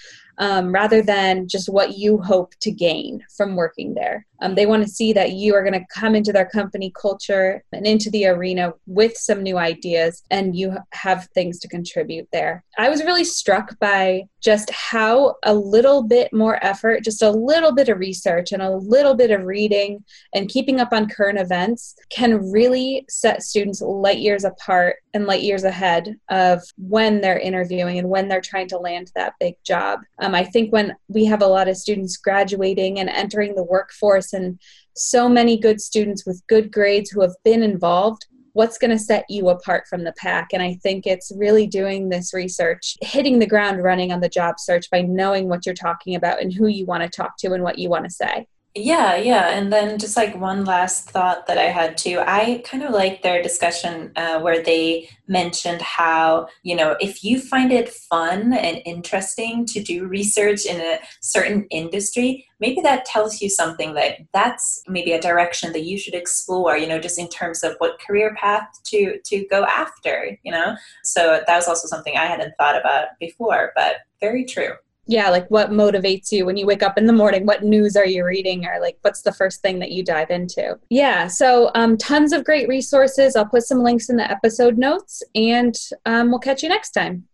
um, 0.42 0.72
rather 0.72 1.02
than 1.02 1.46
just 1.46 1.68
what 1.68 1.96
you 1.96 2.18
hope 2.18 2.52
to 2.62 2.72
gain 2.72 3.24
from 3.37 3.55
working 3.55 3.94
there. 3.94 4.26
Um, 4.40 4.57
they 4.57 4.66
want 4.66 4.83
to 4.83 4.88
see 4.88 5.12
that 5.12 5.35
you 5.35 5.55
are 5.55 5.62
going 5.62 5.81
to 5.81 5.87
come 5.94 6.16
into 6.16 6.33
their 6.33 6.48
company 6.48 6.92
culture 7.00 7.62
and 7.72 7.87
into 7.87 8.11
the 8.11 8.26
arena 8.26 8.74
with 8.87 9.16
some 9.16 9.40
new 9.40 9.57
ideas 9.57 10.24
and 10.33 10.57
you 10.57 10.76
have 10.90 11.28
things 11.33 11.61
to 11.61 11.68
contribute 11.68 12.26
there. 12.33 12.64
I 12.76 12.88
was 12.88 13.05
really 13.05 13.22
struck 13.22 13.78
by 13.78 14.24
just 14.40 14.68
how 14.70 15.37
a 15.44 15.55
little 15.55 16.02
bit 16.02 16.33
more 16.33 16.59
effort, 16.64 17.05
just 17.05 17.22
a 17.22 17.31
little 17.31 17.72
bit 17.72 17.88
of 17.88 18.00
research 18.00 18.50
and 18.50 18.61
a 18.61 18.76
little 18.76 19.14
bit 19.14 19.31
of 19.31 19.44
reading 19.44 20.05
and 20.35 20.48
keeping 20.48 20.81
up 20.81 20.92
on 20.92 21.09
current 21.09 21.38
events 21.38 21.94
can 22.11 22.50
really 22.50 23.05
set 23.09 23.44
students 23.44 23.81
light 23.81 24.18
years 24.18 24.42
apart 24.42 24.96
and 25.14 25.26
light 25.26 25.42
years 25.42 25.62
ahead 25.62 26.16
of 26.31 26.61
when 26.78 27.20
they're 27.20 27.38
interviewing 27.38 27.98
and 27.98 28.09
when 28.09 28.26
they're 28.26 28.40
trying 28.40 28.66
to 28.68 28.78
land 28.78 29.12
that 29.14 29.35
big 29.38 29.55
job. 29.64 30.00
Um, 30.18 30.31
Um, 30.32 30.34
I 30.34 30.44
think 30.44 30.72
when 30.72 30.96
we 31.08 31.26
have 31.26 31.42
a 31.42 31.46
lot 31.46 31.68
of 31.68 31.76
students 31.76 32.16
graduating 32.16 32.98
and 32.98 33.10
entering 33.10 33.54
the 33.54 33.64
workforce 33.64 34.32
and 34.32 34.58
so 34.96 35.28
many 35.28 35.58
good 35.58 35.80
students 35.80 36.24
with 36.24 36.42
good 36.46 36.72
grades 36.72 37.10
who 37.10 37.20
have 37.20 37.34
been 37.44 37.62
involved, 37.62 38.24
what's 38.54 38.78
going 38.78 38.90
to 38.90 38.98
set 38.98 39.26
you 39.28 39.50
apart 39.50 39.84
from 39.88 40.04
the 40.04 40.14
pack? 40.16 40.48
And 40.52 40.62
i 40.62 40.74
think 40.82 41.06
it's 41.06 41.32
really 41.36 41.66
doing 41.66 42.08
this 42.08 42.32
research 42.32 42.96
hitting 43.02 43.38
the 43.38 43.46
ground 43.46 43.82
running 43.82 44.12
on 44.12 44.20
the 44.20 44.28
job 44.28 44.56
search 44.58 44.88
by 44.90 45.02
knowing 45.02 45.48
what 45.48 45.66
you're 45.66 45.74
talking 45.74 46.14
about 46.14 46.40
and 46.40 46.52
who 46.52 46.66
you 46.66 46.86
want 46.86 47.02
to 47.02 47.08
talk 47.08 47.36
to 47.38 47.52
and 47.52 47.62
what 47.62 47.78
you 47.78 47.90
want 47.90 48.04
to 48.04 48.10
say 48.10 48.46
yeah, 48.74 49.16
yeah. 49.16 49.50
And 49.50 49.70
then 49.70 49.98
just 49.98 50.16
like 50.16 50.35
one 50.35 50.64
last 50.64 51.11
thought 51.11 51.46
that 51.46 51.58
I 51.58 51.64
had 51.64 51.98
too, 51.98 52.22
I 52.26 52.62
kind 52.64 52.82
of 52.82 52.92
like 52.92 53.20
their 53.20 53.42
discussion 53.42 54.12
uh, 54.16 54.40
where 54.40 54.62
they 54.62 55.11
mentioned 55.28 55.82
how, 55.82 56.48
you 56.62 56.74
know, 56.74 56.96
if 56.98 57.22
you 57.22 57.38
find 57.38 57.70
it 57.70 57.90
fun 57.90 58.54
and 58.54 58.80
interesting 58.87 59.66
to 59.66 59.82
do 59.82 60.06
research 60.06 60.64
in 60.64 60.80
a 60.80 61.00
certain 61.20 61.66
industry, 61.70 62.46
maybe 62.61 62.80
that 62.80 63.04
tells 63.04 63.42
you 63.42 63.50
something 63.50 63.92
that 63.92 64.20
that's 64.32 64.82
maybe 64.88 65.12
a 65.12 65.20
direction 65.20 65.70
that 65.74 65.85
you 65.85 65.98
should 65.98 66.14
explore, 66.14 66.78
you 66.78 66.87
know, 66.87 66.98
just 66.98 67.18
in 67.18 67.28
terms 67.28 67.62
of 67.62 67.74
what 67.76 68.00
career 68.00 68.35
path 68.37 68.80
to, 68.85 69.18
to 69.26 69.46
go 69.50 69.64
after, 69.64 70.38
you 70.44 70.50
know? 70.50 70.76
So 71.04 71.42
that 71.46 71.56
was 71.56 71.68
also 71.68 71.88
something 71.88 72.16
I 72.16 72.24
hadn't 72.24 72.54
thought 72.58 72.80
about 72.80 73.08
before, 73.20 73.72
but 73.76 73.96
very 74.18 74.46
true 74.46 74.72
yeah 75.06 75.28
like 75.28 75.50
what 75.50 75.70
motivates 75.70 76.30
you 76.30 76.44
when 76.46 76.56
you 76.56 76.66
wake 76.66 76.82
up 76.82 76.98
in 76.98 77.06
the 77.06 77.12
morning? 77.12 77.46
What 77.46 77.62
news 77.62 77.96
are 77.96 78.06
you 78.06 78.24
reading? 78.24 78.66
Or 78.66 78.80
like 78.80 78.98
what's 79.02 79.22
the 79.22 79.32
first 79.32 79.60
thing 79.62 79.78
that 79.80 79.92
you 79.92 80.04
dive 80.04 80.30
into? 80.30 80.78
Yeah 80.90 81.26
so 81.26 81.70
um, 81.74 81.96
tons 81.96 82.32
of 82.32 82.44
great 82.44 82.68
resources. 82.68 83.36
I'll 83.36 83.46
put 83.46 83.64
some 83.64 83.82
links 83.82 84.08
in 84.08 84.16
the 84.16 84.30
episode 84.30 84.78
notes 84.78 85.22
and 85.34 85.76
um, 86.06 86.30
we'll 86.30 86.40
catch 86.40 86.62
you 86.62 86.68
next 86.68 86.90
time 86.90 87.24